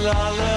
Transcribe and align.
El 0.00 0.49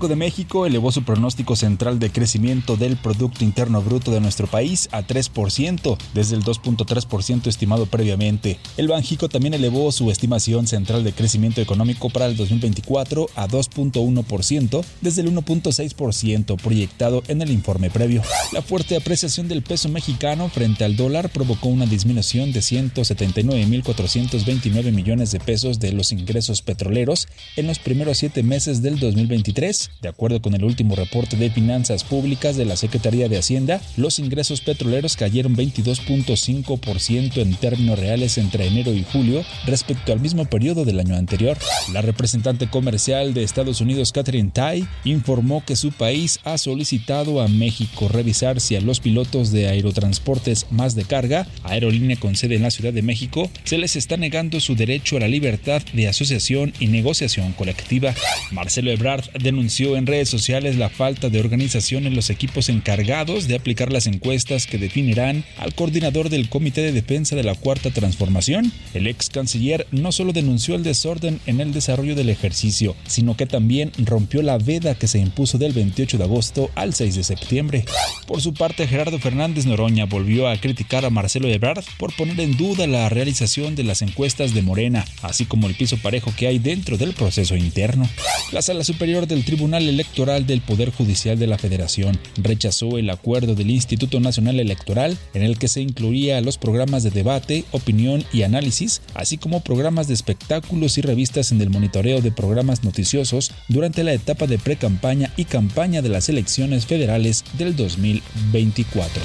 Banco 0.00 0.08
de 0.08 0.16
México 0.16 0.64
elevó 0.64 0.90
su 0.92 1.02
pronóstico 1.02 1.56
central 1.56 1.98
de 1.98 2.10
crecimiento 2.10 2.78
del 2.78 2.96
Producto 2.96 3.44
Interno 3.44 3.82
Bruto 3.82 4.10
de 4.10 4.22
nuestro 4.22 4.46
país 4.46 4.88
a 4.92 5.02
3%, 5.02 5.98
desde 6.14 6.36
el 6.36 6.42
2.3% 6.42 7.48
estimado 7.48 7.84
previamente. 7.84 8.58
El 8.78 8.88
Banjico 8.88 9.28
también 9.28 9.52
elevó 9.52 9.92
su 9.92 10.10
estimación 10.10 10.66
central 10.66 11.04
de 11.04 11.12
crecimiento 11.12 11.60
económico 11.60 12.08
para 12.08 12.24
el 12.24 12.38
2024 12.38 13.28
a 13.34 13.46
2.1%, 13.46 14.82
desde 15.02 15.20
el 15.20 15.30
1.6% 15.34 16.56
proyectado 16.56 17.22
en 17.28 17.42
el 17.42 17.50
informe 17.50 17.90
previo. 17.90 18.22
La 18.52 18.62
fuerte 18.62 18.96
apreciación 18.96 19.48
del 19.48 19.62
peso 19.62 19.90
mexicano 19.90 20.48
frente 20.48 20.84
al 20.84 20.96
dólar 20.96 21.28
provocó 21.28 21.68
una 21.68 21.84
disminución 21.84 22.52
de 22.52 22.60
179.429 22.60 24.92
millones 24.92 25.30
de 25.30 25.40
pesos 25.40 25.78
de 25.78 25.92
los 25.92 26.10
ingresos 26.10 26.62
petroleros 26.62 27.28
en 27.56 27.66
los 27.66 27.78
primeros 27.78 28.16
siete 28.16 28.42
meses 28.42 28.80
del 28.80 28.98
2023 28.98 29.30
2023. 29.30 29.89
De 30.00 30.08
acuerdo 30.08 30.40
con 30.40 30.54
el 30.54 30.64
último 30.64 30.96
reporte 30.96 31.36
de 31.36 31.50
finanzas 31.50 32.04
públicas 32.04 32.56
de 32.56 32.64
la 32.64 32.76
Secretaría 32.76 33.28
de 33.28 33.36
Hacienda, 33.36 33.82
los 33.98 34.18
ingresos 34.18 34.62
petroleros 34.62 35.14
cayeron 35.16 35.54
22.5% 35.54 37.36
en 37.36 37.54
términos 37.54 37.98
reales 37.98 38.38
entre 38.38 38.66
enero 38.66 38.94
y 38.94 39.04
julio 39.04 39.44
respecto 39.66 40.12
al 40.12 40.20
mismo 40.20 40.46
periodo 40.46 40.86
del 40.86 41.00
año 41.00 41.16
anterior. 41.16 41.58
La 41.92 42.00
representante 42.00 42.68
comercial 42.68 43.34
de 43.34 43.42
Estados 43.42 43.82
Unidos, 43.82 44.12
Catherine 44.12 44.50
Tai, 44.52 44.86
informó 45.04 45.62
que 45.66 45.76
su 45.76 45.92
país 45.92 46.40
ha 46.44 46.56
solicitado 46.56 47.42
a 47.42 47.48
México 47.48 48.08
revisar 48.08 48.60
si 48.60 48.76
a 48.76 48.80
los 48.80 49.00
pilotos 49.00 49.50
de 49.50 49.68
aerotransportes 49.68 50.66
más 50.70 50.94
de 50.94 51.04
carga, 51.04 51.46
aerolínea 51.62 52.16
con 52.16 52.36
sede 52.36 52.56
en 52.56 52.62
la 52.62 52.70
Ciudad 52.70 52.92
de 52.92 53.02
México, 53.02 53.50
se 53.64 53.76
les 53.76 53.96
está 53.96 54.16
negando 54.16 54.60
su 54.60 54.76
derecho 54.76 55.16
a 55.16 55.20
la 55.20 55.28
libertad 55.28 55.82
de 55.92 56.08
asociación 56.08 56.72
y 56.80 56.86
negociación 56.86 57.52
colectiva. 57.52 58.14
Marcelo 58.50 58.90
Ebrard 58.90 59.30
denunció 59.38 59.79
en 59.80 60.06
redes 60.06 60.28
sociales 60.28 60.76
la 60.76 60.90
falta 60.90 61.30
de 61.30 61.40
organización 61.40 62.06
en 62.06 62.14
los 62.14 62.28
equipos 62.28 62.68
encargados 62.68 63.48
de 63.48 63.56
aplicar 63.56 63.90
las 63.90 64.06
encuestas 64.06 64.66
que 64.66 64.76
definirán 64.76 65.42
al 65.56 65.74
coordinador 65.74 66.28
del 66.28 66.50
Comité 66.50 66.82
de 66.82 66.92
Defensa 66.92 67.34
de 67.34 67.44
la 67.44 67.54
Cuarta 67.54 67.90
Transformación. 67.90 68.72
El 68.92 69.06
ex 69.06 69.30
canciller 69.30 69.86
no 69.90 70.12
solo 70.12 70.34
denunció 70.34 70.74
el 70.74 70.82
desorden 70.82 71.40
en 71.46 71.60
el 71.60 71.72
desarrollo 71.72 72.14
del 72.14 72.28
ejercicio, 72.28 72.94
sino 73.06 73.38
que 73.38 73.46
también 73.46 73.90
rompió 74.04 74.42
la 74.42 74.58
veda 74.58 74.94
que 74.94 75.08
se 75.08 75.18
impuso 75.18 75.56
del 75.56 75.72
28 75.72 76.18
de 76.18 76.24
agosto 76.24 76.70
al 76.74 76.92
6 76.92 77.14
de 77.14 77.24
septiembre. 77.24 77.84
Por 78.26 78.42
su 78.42 78.52
parte, 78.52 78.86
Gerardo 78.86 79.18
Fernández 79.18 79.64
Noroña 79.64 80.04
volvió 80.04 80.48
a 80.48 80.56
criticar 80.58 81.06
a 81.06 81.10
Marcelo 81.10 81.48
Ebrard 81.48 81.84
por 81.98 82.14
poner 82.14 82.38
en 82.40 82.56
duda 82.58 82.86
la 82.86 83.08
realización 83.08 83.76
de 83.76 83.84
las 83.84 84.02
encuestas 84.02 84.52
de 84.52 84.60
Morena, 84.60 85.06
así 85.22 85.46
como 85.46 85.68
el 85.68 85.74
piso 85.74 85.96
parejo 85.96 86.34
que 86.36 86.48
hay 86.48 86.58
dentro 86.58 86.98
del 86.98 87.14
proceso 87.14 87.56
interno. 87.56 88.06
La 88.52 88.60
Sala 88.60 88.84
Superior 88.84 89.26
del 89.26 89.44
Tribunal 89.44 89.69
Electoral 89.78 90.46
del 90.46 90.60
Poder 90.60 90.90
Judicial 90.90 91.38
de 91.38 91.46
la 91.46 91.58
Federación 91.58 92.18
rechazó 92.36 92.98
el 92.98 93.08
acuerdo 93.10 93.54
del 93.54 93.70
Instituto 93.70 94.20
Nacional 94.20 94.58
Electoral 94.58 95.16
en 95.34 95.42
el 95.42 95.58
que 95.58 95.68
se 95.68 95.80
incluía 95.80 96.40
los 96.40 96.58
programas 96.58 97.02
de 97.02 97.10
debate, 97.10 97.64
opinión 97.70 98.24
y 98.32 98.42
análisis, 98.42 99.02
así 99.14 99.38
como 99.38 99.60
programas 99.60 100.08
de 100.08 100.14
espectáculos 100.14 100.98
y 100.98 101.02
revistas 101.02 101.52
en 101.52 101.60
el 101.60 101.70
monitoreo 101.70 102.20
de 102.20 102.32
programas 102.32 102.84
noticiosos 102.84 103.52
durante 103.68 104.04
la 104.04 104.12
etapa 104.12 104.46
de 104.46 104.58
pre-campaña 104.58 105.32
y 105.36 105.44
campaña 105.44 106.02
de 106.02 106.08
las 106.08 106.28
elecciones 106.28 106.86
federales 106.86 107.44
del 107.56 107.76
2024. 107.76 109.22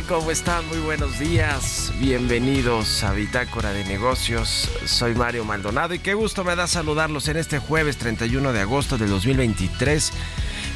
¿Cómo 0.00 0.30
están? 0.30 0.66
Muy 0.68 0.78
buenos 0.78 1.18
días. 1.18 1.92
Bienvenidos 1.98 3.04
a 3.04 3.12
Bitácora 3.12 3.74
de 3.74 3.84
Negocios. 3.84 4.70
Soy 4.86 5.14
Mario 5.14 5.44
Maldonado 5.44 5.92
y 5.92 5.98
qué 5.98 6.14
gusto 6.14 6.44
me 6.44 6.56
da 6.56 6.66
saludarlos 6.66 7.28
en 7.28 7.36
este 7.36 7.58
jueves 7.58 7.98
31 7.98 8.54
de 8.54 8.60
agosto 8.60 8.96
del 8.96 9.10
2023, 9.10 10.12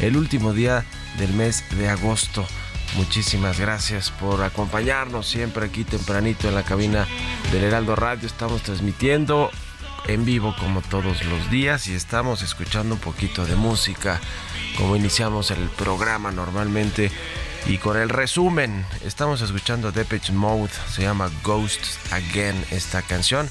el 0.03 0.19
último 0.19 0.53
día 0.53 0.85
del 1.19 1.33
mes 1.33 1.65
de 1.79 1.89
agosto. 1.89 2.47
Muchísimas 2.97 3.59
gracias 3.59 4.11
por 4.11 4.43
acompañarnos 4.43 5.27
siempre 5.27 5.65
aquí 5.65 5.85
tempranito 5.85 6.47
en 6.49 6.55
la 6.55 6.65
cabina 6.65 7.09
del 7.53 7.65
Heraldo 7.65 7.97
Radio. 7.97 8.27
Estamos 8.27 8.61
transmitiendo 8.65 9.51
en 10.09 10.27
vivo 10.27 10.55
como 10.59 10.83
todos 10.83 11.25
los 11.25 11.51
días 11.51 11.89
y 11.89 11.95
estamos 11.95 12.43
escuchando 12.43 12.97
un 12.97 13.01
poquito 13.01 13.47
de 13.47 13.57
música 13.57 14.21
como 14.77 14.95
iniciamos 14.95 15.51
el 15.51 15.69
programa 15.71 16.31
normalmente 16.31 17.11
y 17.69 17.79
con 17.79 17.97
el 17.97 18.09
resumen, 18.09 18.85
estamos 19.05 19.41
escuchando 19.41 19.91
Depeche 19.91 20.33
Mode, 20.33 20.71
se 20.89 21.03
llama 21.03 21.31
Ghosts 21.43 21.99
Again 22.13 22.65
esta 22.71 23.03
canción. 23.03 23.51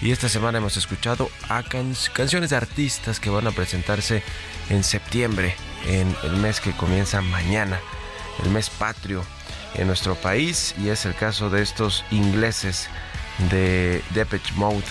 Y 0.00 0.10
esta 0.10 0.28
semana 0.28 0.58
hemos 0.58 0.76
escuchado 0.76 1.30
a 1.48 1.62
canciones 1.62 2.50
de 2.50 2.56
artistas 2.56 3.20
que 3.20 3.30
van 3.30 3.46
a 3.46 3.52
presentarse 3.52 4.24
en 4.68 4.82
septiembre, 4.82 5.54
en 5.86 6.14
el 6.24 6.36
mes 6.36 6.60
que 6.60 6.72
comienza 6.72 7.20
mañana, 7.20 7.78
el 8.44 8.50
mes 8.50 8.68
patrio 8.68 9.24
en 9.74 9.86
nuestro 9.86 10.16
país. 10.16 10.74
Y 10.78 10.88
es 10.88 11.06
el 11.06 11.14
caso 11.14 11.48
de 11.48 11.62
estos 11.62 12.04
ingleses 12.10 12.88
de 13.50 14.02
Depeche 14.10 14.54
Mode 14.56 14.84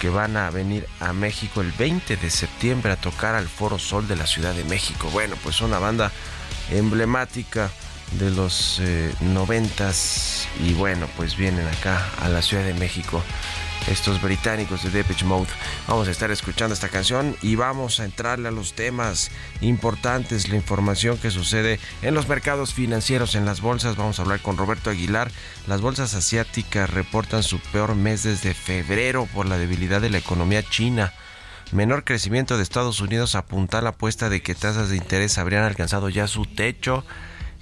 que 0.00 0.10
van 0.10 0.36
a 0.36 0.50
venir 0.50 0.86
a 1.00 1.14
México 1.14 1.62
el 1.62 1.72
20 1.72 2.16
de 2.16 2.30
septiembre 2.30 2.92
a 2.92 2.96
tocar 2.96 3.34
al 3.34 3.48
Foro 3.48 3.78
Sol 3.78 4.06
de 4.06 4.16
la 4.16 4.26
Ciudad 4.26 4.52
de 4.52 4.64
México. 4.64 5.08
Bueno, 5.12 5.36
pues 5.42 5.62
una 5.62 5.78
banda 5.78 6.12
emblemática 6.70 7.70
de 8.18 8.30
los 8.30 8.78
eh, 8.80 9.12
noventas 9.20 10.48
y 10.60 10.74
bueno 10.74 11.06
pues 11.16 11.36
vienen 11.36 11.66
acá 11.66 12.06
a 12.20 12.28
la 12.28 12.42
Ciudad 12.42 12.64
de 12.64 12.74
México 12.74 13.22
estos 13.88 14.20
británicos 14.22 14.82
de 14.82 14.90
Depeche 14.90 15.24
Mode. 15.24 15.48
Vamos 15.88 16.08
a 16.08 16.10
estar 16.10 16.30
escuchando 16.30 16.74
esta 16.74 16.88
canción 16.88 17.36
y 17.42 17.56
vamos 17.56 18.00
a 18.00 18.04
entrarle 18.04 18.48
a 18.48 18.52
los 18.52 18.74
temas 18.74 19.30
importantes, 19.60 20.48
la 20.48 20.56
información 20.56 21.18
que 21.18 21.30
sucede 21.30 21.80
en 22.02 22.14
los 22.14 22.28
mercados 22.28 22.74
financieros, 22.74 23.34
en 23.34 23.44
las 23.44 23.60
bolsas. 23.60 23.96
Vamos 23.96 24.18
a 24.18 24.22
hablar 24.22 24.40
con 24.40 24.56
Roberto 24.56 24.90
Aguilar. 24.90 25.30
Las 25.66 25.80
bolsas 25.80 26.14
asiáticas 26.14 26.90
reportan 26.90 27.42
su 27.42 27.58
peor 27.58 27.94
mes 27.94 28.22
desde 28.22 28.54
febrero 28.54 29.26
por 29.26 29.46
la 29.46 29.58
debilidad 29.58 30.00
de 30.00 30.10
la 30.10 30.18
economía 30.18 30.62
china. 30.62 31.12
Menor 31.72 32.04
crecimiento 32.04 32.56
de 32.56 32.62
Estados 32.62 33.00
Unidos 33.00 33.34
apunta 33.34 33.78
a 33.78 33.82
la 33.82 33.90
apuesta 33.90 34.28
de 34.28 34.42
que 34.42 34.54
tasas 34.54 34.90
de 34.90 34.96
interés 34.96 35.38
habrían 35.38 35.64
alcanzado 35.64 36.10
ya 36.10 36.28
su 36.28 36.44
techo 36.44 37.04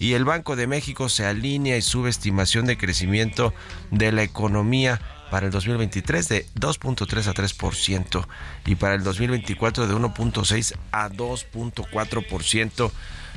y 0.01 0.15
el 0.15 0.25
Banco 0.25 0.57
de 0.57 0.67
México 0.67 1.11
se 1.11 1.27
alinea 1.27 1.77
y 1.77 1.83
sube 1.83 2.09
estimación 2.09 2.65
de 2.65 2.79
crecimiento 2.79 3.53
de 3.91 4.11
la 4.13 4.23
economía 4.23 4.99
para 5.31 5.47
el 5.47 5.53
2023 5.53 6.27
de 6.27 6.47
2.3 6.59 7.27
a 7.27 7.35
3% 7.35 8.27
y 8.65 8.75
para 8.77 8.95
el 8.95 9.05
2024 9.05 9.87
de 9.87 9.95
1.6 9.95 10.75
a 10.91 11.11
2.4%. 11.11 12.91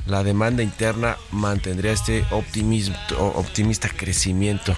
La 0.06 0.24
demanda 0.24 0.62
interna 0.62 1.18
mantendría 1.30 1.92
este 1.92 2.24
optimista 2.30 3.88
crecimiento 3.90 4.74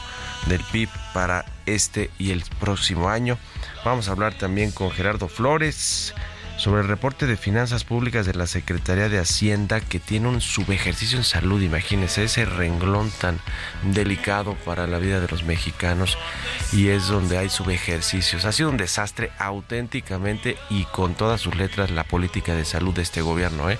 del 0.47 0.61
PIB 0.73 0.89
para 1.15 1.45
este 1.67 2.11
y 2.19 2.33
el 2.33 2.43
próximo 2.59 3.09
año. 3.09 3.39
Vamos 3.85 4.09
a 4.09 4.13
hablar 4.13 4.35
también 4.35 4.73
con 4.73 4.91
Gerardo 4.91 5.29
Flores 5.29 6.13
sobre 6.57 6.81
el 6.83 6.89
reporte 6.89 7.27
de 7.27 7.37
finanzas 7.37 7.85
públicas 7.85 8.27
de 8.27 8.35
la 8.35 8.47
Secretaría 8.47 9.09
de 9.09 9.19
Hacienda 9.19 9.81
que 9.81 10.01
tiene 10.01 10.29
un 10.29 10.41
subejercicio 10.41 11.19
en 11.19 11.25
salud, 11.25 11.61
imagínense 11.61 12.25
ese 12.25 12.45
renglón 12.45 13.11
tan 13.21 13.39
delicado 13.83 14.55
para 14.65 14.87
la 14.87 14.99
vida 14.99 15.21
de 15.21 15.29
los 15.29 15.45
mexicanos 15.45 16.17
y 16.73 16.89
es 16.89 17.09
donde 17.09 17.39
hay 17.39 17.49
subejercicios. 17.49 18.45
Ha 18.45 18.53
sido 18.53 18.71
un 18.71 18.77
desastre 18.77 19.31
auténticamente 19.39 20.57
y 20.71 20.85
con 20.85 21.15
todas 21.15 21.41
sus 21.41 21.57
letras 21.57 21.91
la 21.91 22.05
política 22.05 22.55
de 22.55 22.65
salud 22.65 22.95
de 22.95 23.03
este 23.03 23.21
gobierno. 23.21 23.71
¿eh? 23.71 23.79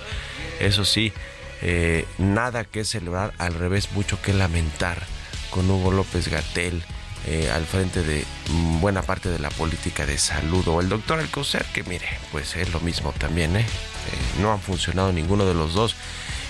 Eso 0.59 0.85
sí, 0.85 1.13
eh, 1.61 2.05
nada 2.17 2.63
que 2.63 2.85
celebrar, 2.85 3.33
al 3.39 3.55
revés, 3.55 3.91
mucho 3.93 4.21
que 4.21 4.33
lamentar 4.33 5.01
con 5.49 5.69
Hugo 5.69 5.91
López 5.91 6.27
Gatel 6.27 6.83
eh, 7.29 7.51
al 7.51 7.65
frente 7.65 8.03
de 8.03 8.25
mm, 8.49 8.79
buena 8.79 9.01
parte 9.01 9.27
de 9.27 9.37
la 9.37 9.49
política 9.49 10.05
de 10.05 10.17
salud 10.17 10.65
o 10.69 10.79
el 10.79 10.87
doctor 10.87 11.19
Alcocer, 11.19 11.65
que 11.73 11.83
mire, 11.83 12.07
pues 12.31 12.55
es 12.55 12.71
lo 12.71 12.79
mismo 12.79 13.11
también, 13.11 13.57
¿eh? 13.57 13.61
¿eh? 13.61 14.41
no 14.41 14.53
han 14.53 14.61
funcionado 14.61 15.11
ninguno 15.11 15.45
de 15.45 15.53
los 15.53 15.73
dos. 15.73 15.97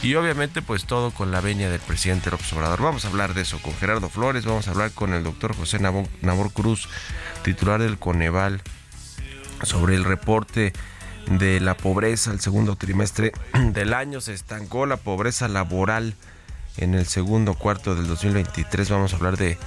Y 0.03 0.13
obviamente 0.13 0.61
pues 0.61 0.85
todo 0.85 1.09
con 1.09 1.31
la 1.31 1.41
venia 1.41 1.71
del 1.71 1.79
presidente 1.79 2.29
López 2.29 2.53
Obrador. 2.53 2.83
Vamos 2.83 3.05
a 3.05 3.07
hablar 3.07 3.33
de 3.33 3.41
eso 3.41 3.59
con 3.59 3.73
Gerardo 3.77 4.07
Flores, 4.07 4.45
vamos 4.45 4.67
a 4.67 4.71
hablar 4.71 4.91
con 4.91 5.13
el 5.13 5.23
doctor 5.23 5.55
José 5.55 5.79
Nabor, 5.79 6.53
Cruz, 6.53 6.87
titular 7.41 7.81
del 7.81 7.97
Coneval, 7.97 8.61
sobre 9.63 9.95
el 9.95 10.03
reporte 10.03 10.73
de 11.25 11.59
la 11.59 11.75
pobreza 11.75 12.31
el 12.31 12.39
segundo 12.39 12.75
trimestre 12.75 13.31
del 13.73 13.95
año. 13.95 14.21
Se 14.21 14.35
estancó 14.35 14.85
la 14.85 14.97
pobreza 14.97 15.47
laboral 15.47 16.13
en 16.77 16.93
el 16.93 17.07
segundo 17.07 17.55
cuarto 17.55 17.95
del 17.95 18.07
2023 18.07 18.89
vamos 18.89 19.13
a 19.13 19.17
hablar 19.17 19.37
de, 19.37 19.57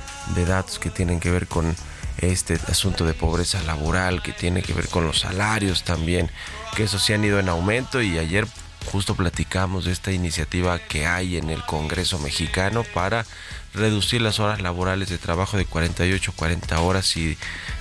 datos 0.47 0.79
que 0.79 0.91
tienen 0.91 1.21
que 1.21 1.31
ver 1.31 1.47
con 1.47 1.75
este 2.19 2.59
asunto 2.69 3.07
de 3.07 3.15
pobreza 3.15 3.63
laboral, 3.63 4.23
que 4.23 4.33
tiene 4.33 4.63
que 4.63 4.73
ver 4.73 4.89
con 4.89 5.05
los 5.05 5.21
salarios 5.21 5.85
también, 5.85 6.31
que 6.77 6.85
eso 6.85 6.99
se 6.99 7.15
han 7.15 7.25
ido 7.25 7.39
en 7.39 7.49
aumento 7.49 8.01
y 8.03 8.19
ayer 8.19 8.47
justo 8.93 9.15
platicamos 9.15 9.85
de 9.85 9.93
esta 9.93 10.13
iniciativa 10.13 10.79
que 10.79 11.07
hay 11.07 11.37
en 11.37 11.51
el 11.51 11.65
Congreso 11.65 12.19
mexicano 12.19 12.85
para 12.95 13.27
reducir 13.75 14.21
las 14.21 14.41
horas 14.41 14.61
laborales 14.61 15.09
de 15.09 15.19
trabajo 15.19 15.57
de 15.57 15.65
48 15.65 16.31
a 16.31 16.35
40 16.35 16.81
horas 16.81 17.17
y, 17.17 17.37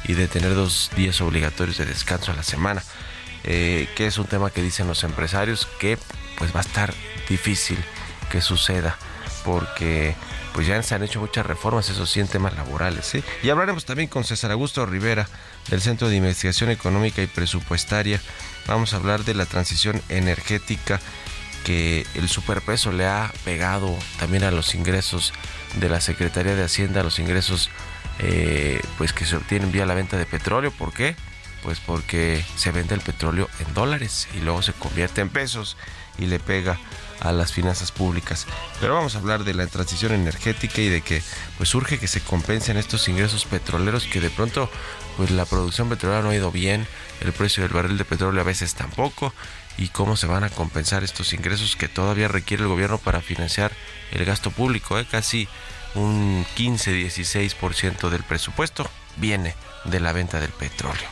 de 0.07 0.27
tener 0.27 0.55
dos 0.55 0.91
días 0.95 1.21
obligatorios 1.21 1.77
de 1.77 1.85
descanso 1.85 2.31
a 2.31 2.35
la 2.35 2.43
semana, 2.43 2.83
eh, 3.43 3.87
que 3.95 4.07
es 4.07 4.17
un 4.17 4.25
tema 4.25 4.49
que 4.51 4.61
dicen 4.61 4.87
los 4.87 5.03
empresarios 5.03 5.67
que 5.79 5.97
pues 6.37 6.53
va 6.53 6.59
a 6.59 6.63
estar 6.63 6.93
difícil 7.27 7.77
que 8.29 8.41
suceda 8.41 8.97
porque 9.43 10.15
pues 10.53 10.67
ya 10.67 10.81
se 10.83 10.95
han 10.95 11.03
hecho 11.03 11.19
muchas 11.19 11.45
reformas, 11.45 11.89
eso 11.89 12.05
sí, 12.05 12.23
temas 12.23 12.55
laborales. 12.55 13.11
Y 13.43 13.49
hablaremos 13.49 13.85
también 13.85 14.09
con 14.09 14.23
César 14.23 14.51
Augusto 14.51 14.85
Rivera 14.85 15.27
del 15.69 15.81
Centro 15.81 16.09
de 16.09 16.15
Investigación 16.15 16.69
Económica 16.69 17.21
y 17.21 17.27
Presupuestaria. 17.27 18.19
Vamos 18.67 18.93
a 18.93 18.97
hablar 18.97 19.23
de 19.23 19.33
la 19.33 19.45
transición 19.45 20.01
energética 20.09 20.99
que 21.63 22.05
el 22.15 22.29
superpeso 22.29 22.91
le 22.91 23.05
ha 23.05 23.31
pegado 23.43 23.97
también 24.19 24.43
a 24.43 24.51
los 24.51 24.75
ingresos 24.75 25.33
de 25.75 25.89
la 25.89 26.01
Secretaría 26.01 26.55
de 26.55 26.63
Hacienda, 26.63 27.01
a 27.01 27.03
los 27.03 27.19
ingresos 27.19 27.69
eh, 28.19 28.81
pues 28.97 29.13
que 29.13 29.25
se 29.25 29.35
obtienen 29.35 29.71
vía 29.71 29.85
la 29.85 29.93
venta 29.93 30.17
de 30.17 30.25
petróleo. 30.25 30.71
¿Por 30.71 30.93
qué? 30.93 31.15
Pues 31.63 31.79
porque 31.79 32.43
se 32.55 32.71
vende 32.71 32.95
el 32.95 33.01
petróleo 33.01 33.49
en 33.59 33.73
dólares 33.73 34.27
y 34.35 34.39
luego 34.39 34.61
se 34.61 34.73
convierte 34.73 35.21
en 35.21 35.29
pesos 35.29 35.77
y 36.17 36.25
le 36.25 36.39
pega 36.39 36.77
a 37.21 37.31
las 37.31 37.51
finanzas 37.53 37.91
públicas. 37.91 38.47
Pero 38.79 38.95
vamos 38.95 39.15
a 39.15 39.19
hablar 39.19 39.43
de 39.43 39.53
la 39.53 39.67
transición 39.67 40.13
energética 40.13 40.81
y 40.81 40.89
de 40.89 41.01
que 41.01 41.21
pues 41.57 41.69
surge 41.69 41.99
que 41.99 42.07
se 42.07 42.21
compensen 42.21 42.77
estos 42.77 43.07
ingresos 43.07 43.45
petroleros 43.45 44.05
que 44.05 44.21
de 44.21 44.29
pronto 44.29 44.69
pues 45.17 45.31
la 45.31 45.45
producción 45.45 45.89
petrolera 45.89 46.21
no 46.21 46.29
ha 46.29 46.35
ido 46.35 46.51
bien, 46.51 46.87
el 47.21 47.33
precio 47.33 47.63
del 47.63 47.73
barril 47.73 47.97
de 47.97 48.05
petróleo 48.05 48.41
a 48.41 48.45
veces 48.45 48.75
tampoco 48.75 49.33
y 49.77 49.89
cómo 49.89 50.15
se 50.17 50.27
van 50.27 50.43
a 50.43 50.49
compensar 50.49 51.03
estos 51.03 51.33
ingresos 51.33 51.75
que 51.75 51.87
todavía 51.87 52.27
requiere 52.27 52.63
el 52.63 52.69
gobierno 52.69 52.97
para 52.97 53.21
financiar 53.21 53.71
el 54.11 54.25
gasto 54.25 54.51
público, 54.51 54.97
¿eh? 54.99 55.05
casi 55.09 55.47
un 55.95 56.45
15-16% 56.57 58.09
del 58.09 58.23
presupuesto 58.23 58.89
viene 59.17 59.55
de 59.85 59.99
la 59.99 60.13
venta 60.13 60.39
del 60.39 60.51
petróleo. 60.51 61.07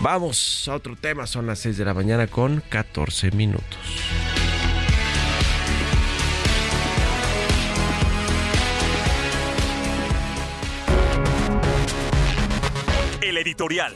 Vamos 0.00 0.68
a 0.68 0.74
otro 0.74 0.96
tema, 0.96 1.26
son 1.26 1.46
las 1.46 1.60
6 1.60 1.78
de 1.78 1.84
la 1.84 1.94
mañana 1.94 2.26
con 2.26 2.62
14 2.68 3.30
minutos. 3.32 3.78
Editorial. 13.22 13.94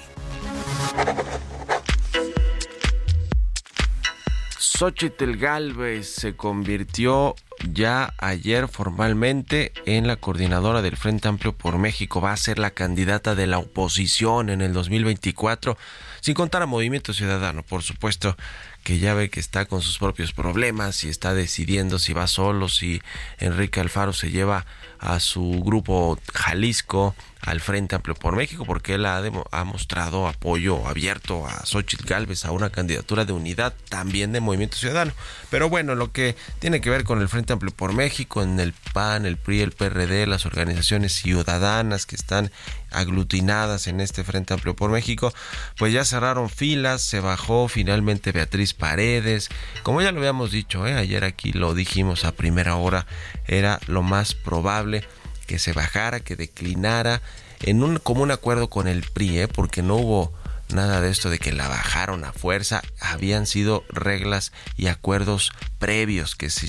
Xochitl 4.59 5.37
Galvez 5.37 6.09
se 6.09 6.37
convirtió 6.37 7.35
ya 7.73 8.15
ayer 8.19 8.69
formalmente 8.69 9.73
en 9.85 10.07
la 10.07 10.17
coordinadora 10.17 10.83
del 10.83 10.97
Frente 10.97 11.29
Amplio 11.29 11.55
por 11.55 11.79
México. 11.79 12.21
Va 12.21 12.33
a 12.33 12.37
ser 12.37 12.59
la 12.59 12.71
candidata 12.71 13.35
de 13.35 13.47
la 13.47 13.59
oposición 13.59 14.51
en 14.51 14.61
el 14.61 14.73
2024, 14.73 15.77
sin 16.21 16.35
contar 16.35 16.63
a 16.63 16.67
Movimiento 16.67 17.13
Ciudadano, 17.13 17.63
por 17.63 17.83
supuesto, 17.83 18.37
que 18.85 18.99
ya 18.99 19.15
ve 19.15 19.31
que 19.31 19.41
está 19.41 19.65
con 19.65 19.83
sus 19.83 19.99
propios 19.99 20.33
problemas 20.33 21.03
y 21.05 21.09
está 21.09 21.35
decidiendo 21.35 21.99
si 21.99 22.13
va 22.13 22.27
solo, 22.27 22.69
si 22.69 23.03
Enrique 23.39 23.81
Alfaro 23.81 24.13
se 24.13 24.31
lleva 24.31 24.67
a 24.99 25.19
su 25.21 25.63
grupo 25.65 26.19
Jalisco 26.33 27.15
al 27.47 27.61
Frente 27.61 27.95
Amplio 27.95 28.15
por 28.15 28.37
México 28.37 28.65
porque 28.67 28.95
él 28.95 29.07
ha, 29.07 29.23
ha 29.53 29.65
mostrado 29.65 30.27
apoyo 30.27 30.87
abierto 30.87 31.47
a 31.47 31.65
Xochitl 31.65 32.05
Galvez 32.05 32.45
a 32.45 32.51
una 32.51 32.71
candidatura 32.71 33.25
de 33.25 33.33
unidad 33.33 33.73
también 33.89 34.33
de 34.33 34.41
Movimiento 34.41 34.77
Ciudadano. 34.77 35.13
Pero 35.49 35.71
bueno, 35.71 35.95
lo 35.95 36.11
que 36.13 36.37
tiene 36.59 36.81
que 36.81 36.91
ver 36.91 37.05
con 37.05 37.21
el 37.21 37.29
Frente 37.29 37.53
Amplio 37.53 37.73
por 37.73 37.93
México, 37.93 38.43
en 38.43 38.59
el 38.59 38.75
PAN, 38.93 39.27
el 39.27 39.37
PRI, 39.37 39.61
el 39.61 39.71
PRD, 39.73 40.27
las 40.27 40.45
organizaciones 40.45 41.13
ciudadanas 41.13 42.05
que 42.05 42.17
están 42.17 42.51
aglutinadas 42.91 43.87
en 43.87 44.01
este 44.01 44.25
Frente 44.25 44.55
Amplio 44.55 44.75
por 44.75 44.91
México, 44.91 45.33
pues 45.79 45.93
ya 45.93 46.05
cerraron 46.05 46.51
filas, 46.51 47.03
se 47.03 47.21
bajó 47.21 47.69
finalmente 47.69 48.33
Beatriz 48.33 48.75
Paredes, 48.75 49.51
como 49.85 50.03
ya 50.03 50.11
lo 50.11 50.19
habíamos 50.19 50.51
dicho, 50.51 50.87
¿eh? 50.87 50.95
ayer 50.95 51.23
aquí 51.23 51.53
lo 51.53 51.75
dijimos 51.75 52.25
a 52.25 52.33
primera 52.33 52.75
hora, 52.75 53.07
era 53.47 53.79
lo 53.87 54.03
más 54.03 54.35
probable 54.35 55.05
que 55.47 55.59
se 55.59 55.73
bajara, 55.73 56.21
que 56.21 56.37
declinara, 56.37 57.23
en 57.61 57.83
un 57.83 57.99
común 57.99 58.31
acuerdo 58.31 58.69
con 58.69 58.89
el 58.89 59.03
PRI, 59.03 59.41
¿eh? 59.41 59.49
porque 59.49 59.83
no 59.83 59.97
hubo 59.97 60.33
nada 60.69 61.01
de 61.01 61.11
esto 61.11 61.31
de 61.31 61.39
que 61.39 61.53
la 61.53 61.69
bajaron 61.69 62.25
a 62.25 62.33
fuerza, 62.33 62.83
habían 63.01 63.47
sido 63.47 63.85
reglas 63.89 64.53
y 64.77 64.89
acuerdos 64.89 65.53
previos 65.79 66.35
que 66.35 66.51
se, 66.51 66.67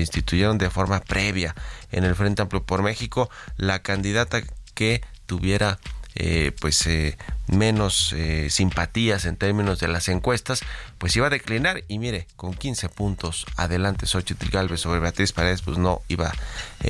instituyeron 0.00 0.58
de 0.58 0.70
forma 0.70 1.00
previa 1.00 1.54
en 1.92 2.04
el 2.04 2.14
Frente 2.14 2.42
Amplio 2.42 2.62
por 2.62 2.82
México. 2.82 3.30
La 3.56 3.82
candidata 3.82 4.42
que 4.74 5.02
tuviera 5.26 5.78
eh, 6.14 6.52
pues 6.60 6.84
eh, 6.86 7.16
menos 7.46 8.12
eh, 8.12 8.48
simpatías 8.50 9.24
en 9.24 9.36
términos 9.36 9.78
de 9.78 9.88
las 9.88 10.08
encuestas, 10.08 10.60
pues 10.96 11.14
iba 11.14 11.28
a 11.28 11.30
declinar 11.30 11.84
y 11.86 11.98
mire, 11.98 12.26
con 12.36 12.54
15 12.54 12.88
puntos 12.88 13.46
adelante 13.56 14.06
Xochitl 14.06 14.48
Galvez 14.50 14.80
sobre 14.80 15.00
Beatriz 15.00 15.32
Paredes, 15.32 15.62
pues 15.62 15.78
no 15.78 16.02
iba, 16.08 16.32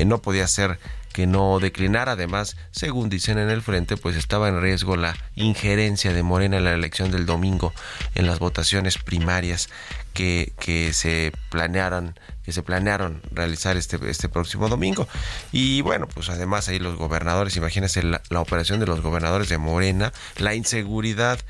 no 0.07 0.23
podía 0.23 0.47
ser 0.47 0.79
que 1.19 1.27
no 1.27 1.59
declinara. 1.59 2.13
Además, 2.13 2.57
según 2.71 3.09
dicen 3.09 3.39
en 3.39 3.51
el 3.51 3.61
frente, 3.61 3.97
pues 3.97 4.15
estaba 4.15 4.49
en 4.49 4.63
riesgo 4.63 4.95
la 4.95 5.17
injerencia 5.35 6.13
de 6.13 6.23
Morena 6.23 6.59
en 6.59 6.65
la 6.65 6.73
elección 6.75 7.11
del 7.11 7.27
domingo 7.27 7.75
en 8.15 8.29
las 8.29 8.39
votaciones 8.39 8.99
primarias 8.99 9.69
que, 10.15 10.53
se 10.93 11.33
planearan 11.51 12.15
que 12.45 12.53
se 12.53 12.63
planearon 12.63 13.21
realizar 13.33 13.77
este, 13.77 13.99
este 14.09 14.29
próximo 14.29 14.69
domingo. 14.69 15.09
Y 15.51 15.81
bueno, 15.81 16.07
pues 16.07 16.29
además 16.29 16.69
ahí 16.69 16.79
los 16.79 16.95
gobernadores, 16.95 17.57
imagínense 17.57 18.05
la, 18.05 18.21
operación 18.41 18.79
de 18.79 18.87
los 18.87 19.01
gobernadores 19.01 19.49
de 19.49 19.59
Morena, 19.59 20.13
la 20.37 20.55
inseguridad, 20.55 21.41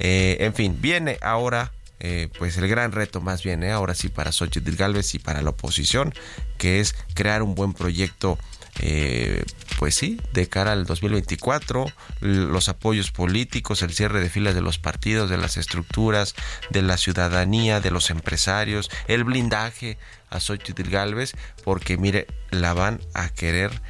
eh, 0.00 0.36
en 0.40 0.52
fin, 0.52 0.76
viene 0.82 1.16
ahora 1.22 1.72
eh, 2.00 2.28
pues 2.38 2.58
el 2.58 2.68
gran 2.68 2.92
reto 2.92 3.22
más 3.22 3.42
bien, 3.42 3.62
eh, 3.64 3.72
ahora 3.72 3.94
sí 3.94 4.10
para 4.10 4.32
Xochitl 4.32 4.76
Galvez 4.76 5.14
y 5.14 5.18
para 5.18 5.40
la 5.40 5.48
oposición, 5.48 6.12
que 6.58 6.80
es 6.80 6.94
crear 7.14 7.42
un 7.42 7.54
buen 7.54 7.72
proyecto 7.72 8.38
eh, 8.80 9.44
pues 9.78 9.94
sí, 9.94 10.20
de 10.32 10.48
cara 10.48 10.72
al 10.72 10.86
2024, 10.86 11.86
los 12.20 12.68
apoyos 12.68 13.10
políticos, 13.10 13.82
el 13.82 13.92
cierre 13.92 14.20
de 14.20 14.30
filas 14.30 14.54
de 14.54 14.60
los 14.60 14.78
partidos, 14.78 15.30
de 15.30 15.38
las 15.38 15.56
estructuras, 15.56 16.34
de 16.70 16.82
la 16.82 16.96
ciudadanía, 16.96 17.80
de 17.80 17.90
los 17.90 18.10
empresarios, 18.10 18.90
el 19.06 19.24
blindaje 19.24 19.98
a 20.30 20.40
Xochitl 20.40 20.90
Galvez, 20.90 21.34
porque 21.64 21.96
mire, 21.96 22.26
la 22.50 22.74
van 22.74 23.00
a 23.14 23.28
querer 23.28 23.80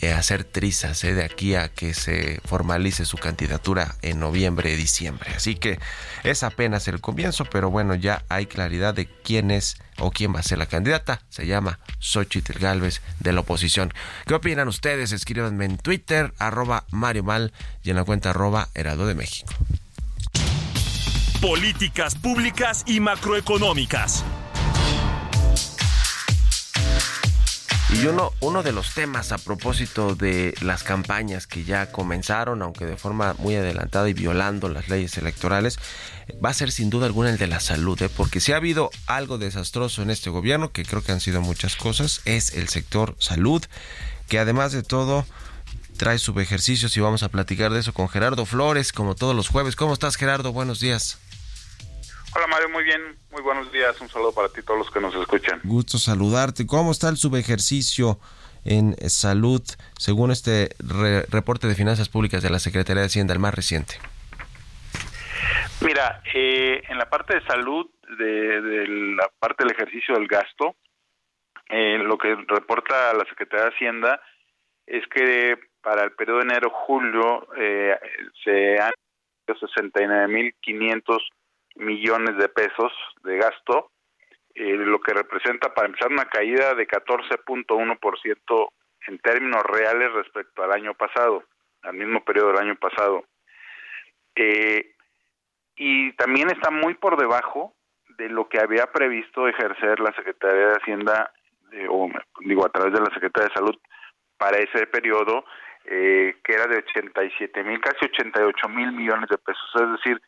eh, 0.00 0.12
hacer 0.12 0.44
trizas 0.44 1.02
de 1.02 1.22
aquí 1.22 1.54
a 1.54 1.68
que 1.68 1.94
se 1.94 2.40
formalice 2.44 3.04
su 3.04 3.18
candidatura 3.18 3.96
en 4.02 4.18
noviembre, 4.20 4.76
diciembre. 4.76 5.30
Así 5.36 5.56
que 5.56 5.78
es 6.24 6.42
apenas 6.42 6.88
el 6.88 7.00
comienzo, 7.00 7.44
pero 7.44 7.70
bueno, 7.70 7.94
ya 7.94 8.24
hay 8.28 8.46
claridad 8.46 8.94
de 8.94 9.06
quién 9.06 9.50
es 9.50 9.76
o 9.98 10.10
quién 10.10 10.34
va 10.34 10.40
a 10.40 10.42
ser 10.42 10.58
la 10.58 10.66
candidata. 10.66 11.22
Se 11.28 11.46
llama 11.46 11.78
Xochitl 11.98 12.58
Galvez 12.58 13.02
de 13.18 13.32
la 13.32 13.40
oposición. 13.40 13.92
¿Qué 14.26 14.34
opinan 14.34 14.68
ustedes? 14.68 15.12
Escríbanme 15.12 15.66
en 15.66 15.76
Twitter, 15.76 16.32
arroba 16.38 16.84
Mario 16.90 17.24
Mal 17.24 17.52
y 17.82 17.90
en 17.90 17.96
la 17.96 18.04
cuenta 18.04 18.30
arroba 18.30 18.68
Heraldo 18.74 19.06
de 19.06 19.14
México. 19.14 19.52
Políticas 21.40 22.14
públicas 22.14 22.84
y 22.86 23.00
macroeconómicas. 23.00 24.24
Y 27.92 28.06
uno, 28.06 28.32
uno 28.40 28.62
de 28.62 28.72
los 28.72 28.94
temas 28.94 29.32
a 29.32 29.38
propósito 29.38 30.14
de 30.14 30.54
las 30.60 30.84
campañas 30.84 31.46
que 31.46 31.64
ya 31.64 31.90
comenzaron, 31.90 32.62
aunque 32.62 32.86
de 32.86 32.96
forma 32.96 33.34
muy 33.38 33.56
adelantada 33.56 34.08
y 34.08 34.14
violando 34.14 34.68
las 34.68 34.88
leyes 34.88 35.18
electorales, 35.18 35.78
va 36.42 36.50
a 36.50 36.54
ser 36.54 36.70
sin 36.70 36.88
duda 36.88 37.06
alguna 37.06 37.30
el 37.30 37.38
de 37.38 37.48
la 37.48 37.60
salud, 37.60 38.00
¿eh? 38.00 38.08
porque 38.08 38.40
si 38.40 38.52
ha 38.52 38.56
habido 38.56 38.90
algo 39.06 39.38
desastroso 39.38 40.02
en 40.02 40.10
este 40.10 40.30
gobierno, 40.30 40.70
que 40.70 40.84
creo 40.84 41.02
que 41.02 41.12
han 41.12 41.20
sido 41.20 41.40
muchas 41.40 41.74
cosas, 41.76 42.22
es 42.24 42.54
el 42.54 42.68
sector 42.68 43.16
salud, 43.18 43.62
que 44.28 44.38
además 44.38 44.72
de 44.72 44.82
todo 44.82 45.26
trae 45.96 46.18
subejercicios 46.18 46.96
y 46.96 47.00
vamos 47.00 47.22
a 47.22 47.28
platicar 47.28 47.72
de 47.72 47.80
eso 47.80 47.92
con 47.92 48.08
Gerardo 48.08 48.46
Flores, 48.46 48.92
como 48.92 49.14
todos 49.16 49.36
los 49.36 49.48
jueves. 49.48 49.76
¿Cómo 49.76 49.92
estás, 49.92 50.16
Gerardo? 50.16 50.52
Buenos 50.52 50.80
días. 50.80 51.18
Hola 52.32 52.46
Mario, 52.46 52.68
muy 52.68 52.84
bien, 52.84 53.18
muy 53.32 53.42
buenos 53.42 53.72
días, 53.72 54.00
un 54.00 54.08
saludo 54.08 54.32
para 54.32 54.48
ti 54.48 54.62
todos 54.62 54.78
los 54.78 54.90
que 54.92 55.00
nos 55.00 55.12
escuchan. 55.16 55.60
Gusto 55.64 55.98
saludarte. 55.98 56.64
¿Cómo 56.64 56.92
está 56.92 57.08
el 57.08 57.16
subejercicio 57.16 58.20
en 58.64 58.94
salud 59.08 59.62
según 59.98 60.30
este 60.30 60.68
reporte 61.30 61.66
de 61.66 61.74
finanzas 61.74 62.08
públicas 62.08 62.40
de 62.40 62.50
la 62.50 62.60
Secretaría 62.60 63.00
de 63.00 63.06
Hacienda, 63.06 63.34
el 63.34 63.40
más 63.40 63.52
reciente? 63.52 63.94
Mira, 65.80 66.22
eh, 66.32 66.82
en 66.88 66.98
la 66.98 67.10
parte 67.10 67.34
de 67.34 67.44
salud, 67.46 67.90
de, 68.16 68.86
la 69.16 69.28
parte 69.40 69.64
del 69.64 69.72
ejercicio 69.72 70.14
del 70.14 70.28
gasto, 70.28 70.76
eh, 71.68 71.98
lo 71.98 72.16
que 72.16 72.36
reporta 72.46 73.12
la 73.12 73.24
Secretaría 73.24 73.64
de 73.64 73.74
Hacienda 73.74 74.22
es 74.86 75.04
que 75.08 75.58
para 75.82 76.04
el 76.04 76.12
periodo 76.12 76.38
de 76.38 76.44
enero-julio 76.44 77.48
eh, 77.56 77.98
se 78.44 78.78
han 78.78 78.92
69.500 79.48 81.18
millones 81.76 82.36
de 82.36 82.48
pesos 82.48 82.92
de 83.22 83.36
gasto, 83.36 83.90
eh, 84.54 84.76
lo 84.76 85.00
que 85.00 85.14
representa 85.14 85.72
para 85.72 85.86
empezar 85.86 86.10
una 86.10 86.24
caída 86.26 86.74
de 86.74 86.86
14.1% 86.86 88.68
en 89.06 89.18
términos 89.20 89.62
reales 89.62 90.12
respecto 90.12 90.62
al 90.62 90.72
año 90.72 90.94
pasado, 90.94 91.44
al 91.82 91.94
mismo 91.94 92.24
periodo 92.24 92.48
del 92.48 92.58
año 92.58 92.76
pasado. 92.76 93.24
Eh, 94.34 94.94
y 95.76 96.12
también 96.12 96.50
está 96.50 96.70
muy 96.70 96.94
por 96.94 97.16
debajo 97.16 97.74
de 98.18 98.28
lo 98.28 98.48
que 98.48 98.60
había 98.60 98.86
previsto 98.92 99.48
ejercer 99.48 100.00
la 100.00 100.12
Secretaría 100.14 100.66
de 100.66 100.76
Hacienda, 100.76 101.32
eh, 101.72 101.86
o 101.88 102.10
digo, 102.40 102.66
a 102.66 102.70
través 102.70 102.92
de 102.92 103.00
la 103.00 103.14
Secretaría 103.14 103.48
de 103.48 103.54
Salud 103.54 103.78
para 104.36 104.58
ese 104.58 104.86
periodo, 104.86 105.44
que 105.84 106.34
era 106.46 106.66
de 106.66 106.76
87 106.76 107.64
mil, 107.64 107.80
casi 107.80 108.04
88 108.04 108.68
mil 108.68 108.92
millones 108.92 109.28
de 109.28 109.38
pesos. 109.38 109.70
Es 109.74 109.90
decir, 109.92 110.20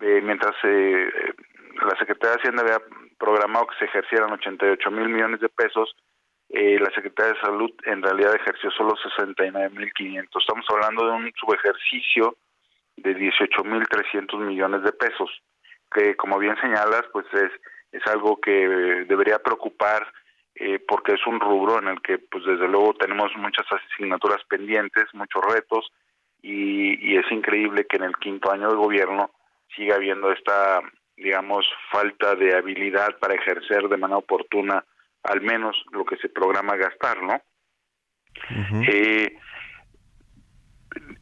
mientras 0.00 0.54
eh, 0.64 1.10
la 1.82 1.98
Secretaría 1.98 2.36
de 2.36 2.40
Hacienda 2.40 2.62
había 2.62 2.82
programado 3.18 3.66
que 3.66 3.78
se 3.78 3.84
ejercieran 3.86 4.32
88 4.32 4.90
mil 4.90 5.08
millones 5.08 5.40
de 5.40 5.48
pesos, 5.48 5.94
eh, 6.50 6.78
la 6.78 6.90
Secretaría 6.94 7.32
de 7.32 7.40
Salud 7.40 7.70
en 7.84 8.02
realidad 8.02 8.34
ejerció 8.34 8.70
solo 8.70 8.94
69 8.96 9.70
mil 9.70 9.92
500. 9.92 10.42
Estamos 10.42 10.66
hablando 10.70 11.06
de 11.06 11.12
un 11.12 11.32
subejercicio 11.34 12.36
de 12.96 13.14
18 13.14 13.64
mil 13.64 13.82
300 13.88 14.40
millones 14.40 14.82
de 14.82 14.92
pesos, 14.92 15.30
que 15.90 16.16
como 16.16 16.38
bien 16.38 16.56
señalas, 16.60 17.02
pues 17.12 17.26
es, 17.32 17.50
es 17.92 18.06
algo 18.06 18.40
que 18.40 19.04
debería 19.08 19.38
preocupar 19.38 20.06
eh, 20.54 20.78
porque 20.86 21.14
es 21.14 21.26
un 21.26 21.40
rubro 21.40 21.80
en 21.80 21.88
el 21.88 22.00
que 22.00 22.18
pues 22.18 22.44
desde 22.44 22.68
luego 22.68 22.94
tenemos 22.94 23.32
muchas 23.36 23.66
asignaturas 23.72 24.44
pendientes, 24.48 25.06
muchos 25.12 25.42
retos 25.52 25.90
y, 26.40 27.12
y 27.12 27.16
es 27.16 27.30
increíble 27.32 27.86
que 27.86 27.96
en 27.96 28.04
el 28.04 28.16
quinto 28.18 28.52
año 28.52 28.70
de 28.70 28.76
gobierno 28.76 29.30
siga 29.76 29.96
habiendo 29.96 30.30
esta, 30.32 30.80
digamos, 31.16 31.66
falta 31.90 32.34
de 32.34 32.56
habilidad 32.56 33.18
para 33.18 33.34
ejercer 33.34 33.88
de 33.88 33.96
manera 33.96 34.18
oportuna 34.18 34.84
al 35.22 35.40
menos 35.40 35.76
lo 35.92 36.04
que 36.04 36.16
se 36.16 36.28
programa 36.28 36.76
gastar, 36.76 37.22
¿no? 37.22 37.40
eh, 38.86 39.36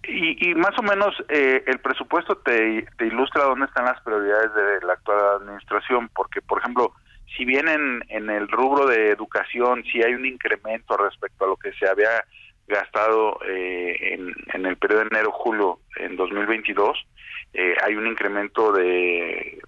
y, 0.09 0.50
y, 0.50 0.55
más 0.55 0.76
o 0.79 0.83
menos 0.83 1.14
eh, 1.29 1.62
el 1.66 1.79
presupuesto 1.79 2.37
te, 2.38 2.85
te 2.98 3.07
ilustra 3.07 3.44
dónde 3.44 3.66
están 3.66 3.85
las 3.85 4.00
prioridades 4.03 4.53
de 4.55 4.87
la 4.87 4.94
actual 4.94 5.42
administración, 5.42 6.09
porque, 6.14 6.42
por 6.42 6.61
ejemplo, 6.61 6.92
si 7.37 7.44
bien 7.44 7.68
en, 7.68 8.05
en 8.09 8.29
el 8.29 8.48
rubro 8.48 8.87
de 8.87 9.11
educación 9.11 9.85
sí 9.85 10.03
hay 10.03 10.14
un 10.14 10.26
incremento 10.26 10.96
respecto 10.96 11.44
a 11.44 11.48
lo 11.48 11.57
que 11.57 11.72
se 11.74 11.88
había 11.88 12.24
gastado 12.72 13.38
eh, 13.46 14.14
en, 14.14 14.35
en 14.52 14.66
el 14.66 14.76
periodo 14.76 15.02
de 15.02 15.08
enero-julio 15.08 15.78
en 15.96 16.16
2022, 16.16 17.06
eh, 17.54 17.74
hay 17.85 17.94
un 17.94 18.06
incremento 18.06 18.72
de, 18.72 19.61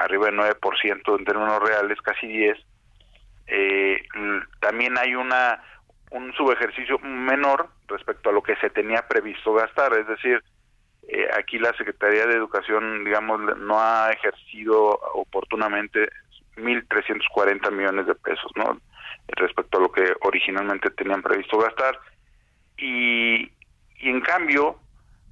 arriba 0.00 0.26
del 0.26 0.36
9% 0.36 1.18
en 1.18 1.24
términos 1.24 1.58
reales, 1.60 2.00
casi 2.02 2.26
10. 2.26 2.58
Eh, 3.46 3.98
también 4.60 4.96
hay 4.98 5.14
una 5.14 5.62
un 6.10 6.32
subejercicio 6.34 6.98
menor 7.00 7.68
respecto 7.88 8.30
a 8.30 8.32
lo 8.32 8.42
que 8.42 8.54
se 8.56 8.70
tenía 8.70 9.06
previsto 9.08 9.52
gastar, 9.52 9.98
es 9.98 10.06
decir, 10.06 10.40
eh, 11.08 11.28
aquí 11.36 11.58
la 11.58 11.72
Secretaría 11.76 12.26
de 12.26 12.36
Educación, 12.36 13.04
digamos, 13.04 13.40
no 13.58 13.80
ha 13.80 14.10
ejercido 14.10 14.98
oportunamente 15.14 16.08
1.340 16.56 17.70
millones 17.72 18.06
de 18.06 18.14
pesos, 18.14 18.50
¿no? 18.54 18.80
Respecto 19.28 19.78
a 19.78 19.80
lo 19.80 19.90
que 19.90 20.14
originalmente 20.20 20.90
tenían 20.90 21.20
previsto 21.20 21.58
gastar. 21.58 21.98
Y, 22.76 23.42
y 24.00 24.08
en 24.08 24.20
cambio, 24.20 24.78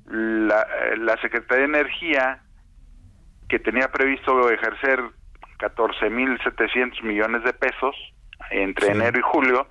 la, 0.07 0.67
la 0.99 1.17
Secretaría 1.21 1.67
de 1.67 1.79
Energía, 1.79 2.43
que 3.49 3.59
tenía 3.59 3.91
previsto 3.91 4.51
ejercer 4.51 5.01
14.700 5.59 7.03
millones 7.03 7.45
de 7.45 7.53
pesos 7.53 7.95
entre 8.51 8.89
enero 8.89 9.19
y 9.19 9.23
julio, 9.23 9.69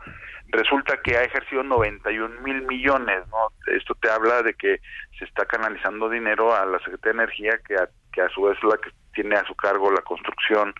resulta 0.51 0.97
que 1.01 1.17
ha 1.17 1.23
ejercido 1.23 1.63
91 1.63 2.41
mil 2.41 2.61
millones, 2.63 3.27
¿no? 3.29 3.49
Esto 3.73 3.95
te 3.95 4.09
habla 4.09 4.41
de 4.43 4.53
que 4.53 4.79
se 5.17 5.25
está 5.25 5.45
canalizando 5.45 6.09
dinero 6.09 6.55
a 6.55 6.65
la 6.65 6.79
Secretaría 6.79 7.17
de 7.17 7.23
Energía, 7.23 7.59
que 7.65 7.75
a, 7.75 7.89
que 8.11 8.21
a 8.21 8.29
su 8.29 8.43
vez 8.43 8.57
es 8.57 8.63
la 8.63 8.77
que 8.77 8.91
tiene 9.13 9.35
a 9.35 9.45
su 9.45 9.55
cargo 9.55 9.91
la 9.91 10.01
construcción 10.01 10.73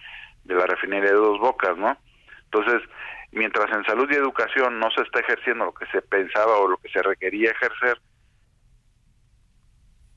de 0.44 0.56
la 0.56 0.66
refinería 0.66 1.10
de 1.10 1.16
Dos 1.16 1.40
Bocas, 1.40 1.78
¿no? 1.78 1.98
Entonces, 2.46 2.82
mientras 3.32 3.72
en 3.72 3.84
salud 3.86 4.10
y 4.12 4.16
educación 4.16 4.80
no 4.80 4.90
se 4.92 5.02
está 5.04 5.20
ejerciendo 5.20 5.66
lo 5.66 5.74
que 5.74 5.86
se 5.88 6.02
pensaba 6.02 6.58
o 6.58 6.68
lo 6.68 6.78
que 6.78 6.90
se 6.90 7.02
requería 7.02 7.52
ejercer, 7.52 8.00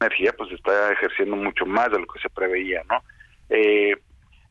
energía 0.00 0.32
pues 0.36 0.50
está 0.52 0.92
ejerciendo 0.92 1.36
mucho 1.36 1.66
más 1.66 1.90
de 1.90 2.00
lo 2.00 2.06
que 2.06 2.20
se 2.20 2.30
preveía, 2.30 2.82
¿no? 2.90 3.02
Eh, 3.48 3.96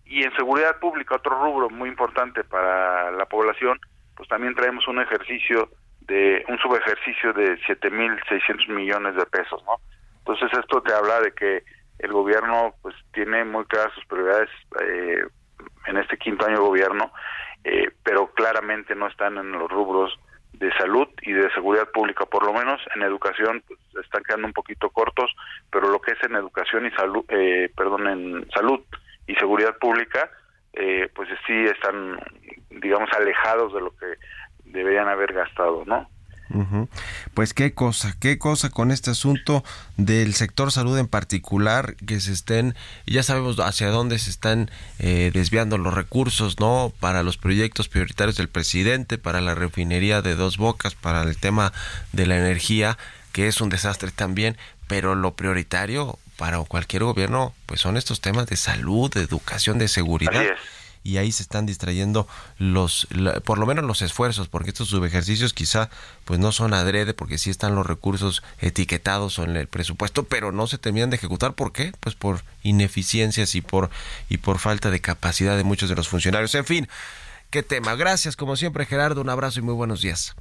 y 0.05 0.23
en 0.23 0.35
seguridad 0.35 0.79
pública, 0.79 1.15
otro 1.15 1.39
rubro 1.41 1.69
muy 1.69 1.89
importante 1.89 2.43
para 2.43 3.11
la 3.11 3.25
población, 3.25 3.79
pues 4.15 4.29
también 4.29 4.55
traemos 4.55 4.87
un 4.87 5.01
ejercicio 5.01 5.69
de 6.01 6.43
un 6.47 6.57
subejercicio 6.59 7.33
de 7.33 7.57
7.600 7.61 8.67
millones 8.69 9.15
de 9.15 9.25
pesos, 9.25 9.63
¿no? 9.65 9.77
Entonces 10.19 10.57
esto 10.57 10.81
te 10.81 10.93
habla 10.93 11.19
de 11.21 11.31
que 11.33 11.63
el 11.99 12.11
gobierno 12.11 12.75
pues 12.81 12.95
tiene 13.13 13.43
muy 13.45 13.65
claras 13.65 13.93
sus 13.93 14.05
prioridades 14.05 14.49
eh, 14.81 15.23
en 15.87 15.97
este 15.97 16.17
quinto 16.17 16.45
año 16.45 16.55
de 16.55 16.67
gobierno, 16.67 17.11
eh, 17.63 17.91
pero 18.03 18.27
claramente 18.33 18.95
no 18.95 19.07
están 19.07 19.37
en 19.37 19.51
los 19.51 19.69
rubros 19.69 20.17
de 20.53 20.71
salud 20.73 21.07
y 21.23 21.33
de 21.33 21.51
seguridad 21.51 21.89
pública, 21.91 22.25
por 22.25 22.45
lo 22.45 22.53
menos 22.53 22.79
en 22.95 23.01
educación 23.01 23.63
pues, 23.67 23.79
están 24.05 24.23
quedando 24.23 24.47
un 24.47 24.53
poquito 24.53 24.89
cortos, 24.89 25.31
pero 25.71 25.89
lo 25.89 25.99
que 25.99 26.11
es 26.11 26.23
en 26.23 26.35
educación 26.35 26.85
y 26.85 26.91
salud, 26.91 27.25
eh, 27.29 27.71
perdón, 27.75 28.07
en 28.07 28.49
salud 28.51 28.79
y 29.27 29.35
seguridad 29.35 29.77
pública, 29.77 30.29
eh, 30.73 31.09
pues 31.13 31.29
sí 31.47 31.53
están, 31.65 32.19
digamos, 32.69 33.09
alejados 33.13 33.73
de 33.73 33.81
lo 33.81 33.95
que 33.95 34.05
deberían 34.65 35.07
haber 35.07 35.33
gastado, 35.33 35.83
¿no? 35.85 36.09
Pues 37.33 37.53
qué 37.53 37.73
cosa, 37.73 38.15
qué 38.19 38.37
cosa 38.37 38.69
con 38.69 38.91
este 38.91 39.11
asunto 39.11 39.63
del 39.97 40.33
sector 40.35 40.71
salud 40.71 40.97
en 40.97 41.07
particular, 41.07 41.95
que 42.05 42.19
se 42.19 42.31
estén, 42.31 42.75
ya 43.07 43.23
sabemos 43.23 43.59
hacia 43.59 43.89
dónde 43.89 44.19
se 44.19 44.29
están 44.29 44.69
eh, 44.99 45.31
desviando 45.33 45.77
los 45.77 45.93
recursos, 45.93 46.59
¿no? 46.59 46.93
Para 46.99 47.23
los 47.23 47.37
proyectos 47.37 47.87
prioritarios 47.87 48.37
del 48.37 48.49
presidente, 48.49 49.17
para 49.17 49.41
la 49.41 49.55
refinería 49.55 50.21
de 50.21 50.35
dos 50.35 50.57
bocas, 50.57 50.95
para 50.95 51.23
el 51.23 51.37
tema 51.37 51.73
de 52.11 52.27
la 52.27 52.37
energía, 52.37 52.97
que 53.31 53.47
es 53.47 53.59
un 53.61 53.69
desastre 53.69 54.11
también, 54.11 54.57
pero 54.87 55.15
lo 55.15 55.35
prioritario 55.35 56.19
para 56.37 56.59
cualquier 56.59 57.03
gobierno, 57.03 57.53
pues 57.65 57.81
son 57.81 57.97
estos 57.97 58.21
temas 58.21 58.47
de 58.47 58.57
salud, 58.57 59.11
de 59.11 59.21
educación, 59.21 59.79
de 59.79 59.87
seguridad. 59.87 60.43
Y 61.03 61.17
ahí 61.17 61.31
se 61.31 61.43
están 61.43 61.65
distrayendo 61.65 62.27
los, 62.57 63.07
por 63.43 63.57
lo 63.57 63.65
menos 63.65 63.83
los 63.85 64.01
esfuerzos, 64.01 64.47
porque 64.47 64.69
estos 64.69 64.87
subejercicios 64.87 65.53
quizá 65.53 65.89
pues 66.25 66.39
no 66.39 66.51
son 66.51 66.73
adrede, 66.73 67.13
porque 67.13 67.37
sí 67.37 67.49
están 67.49 67.75
los 67.75 67.85
recursos 67.85 68.43
etiquetados 68.59 69.39
en 69.39 69.55
el 69.55 69.67
presupuesto, 69.67 70.23
pero 70.23 70.51
no 70.51 70.67
se 70.67 70.77
terminan 70.77 71.09
de 71.09 71.17
ejecutar. 71.17 71.53
¿Por 71.53 71.73
qué? 71.73 71.91
Pues 71.99 72.15
por 72.15 72.43
ineficiencias 72.63 73.55
y 73.55 73.61
por, 73.61 73.89
y 74.29 74.37
por 74.37 74.59
falta 74.59 74.89
de 74.89 75.01
capacidad 75.01 75.57
de 75.57 75.63
muchos 75.63 75.89
de 75.89 75.95
los 75.95 76.07
funcionarios. 76.07 76.55
En 76.55 76.65
fin, 76.65 76.87
qué 77.49 77.63
tema. 77.63 77.95
Gracias, 77.95 78.35
como 78.35 78.55
siempre, 78.55 78.85
Gerardo. 78.85 79.21
Un 79.21 79.29
abrazo 79.29 79.59
y 79.59 79.63
muy 79.63 79.73
buenos 79.73 80.01
días. 80.01 80.35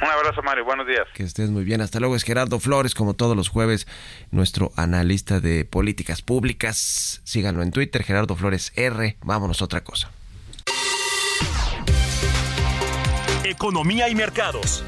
Un 0.00 0.08
abrazo, 0.08 0.42
Mario. 0.42 0.64
Buenos 0.64 0.86
días. 0.86 1.06
Que 1.14 1.22
estés 1.22 1.50
muy 1.50 1.64
bien. 1.64 1.80
Hasta 1.80 2.00
luego. 2.00 2.16
Es 2.16 2.24
Gerardo 2.24 2.58
Flores, 2.58 2.94
como 2.94 3.14
todos 3.14 3.36
los 3.36 3.48
jueves, 3.48 3.86
nuestro 4.30 4.72
analista 4.76 5.40
de 5.40 5.64
políticas 5.64 6.22
públicas. 6.22 7.20
Síganlo 7.24 7.62
en 7.62 7.70
Twitter, 7.70 8.02
Gerardo 8.02 8.34
Flores 8.34 8.72
R. 8.76 9.16
Vámonos 9.22 9.60
a 9.60 9.64
otra 9.64 9.84
cosa. 9.84 10.10
Economía 13.44 14.08
y 14.08 14.14
mercados. 14.14 14.84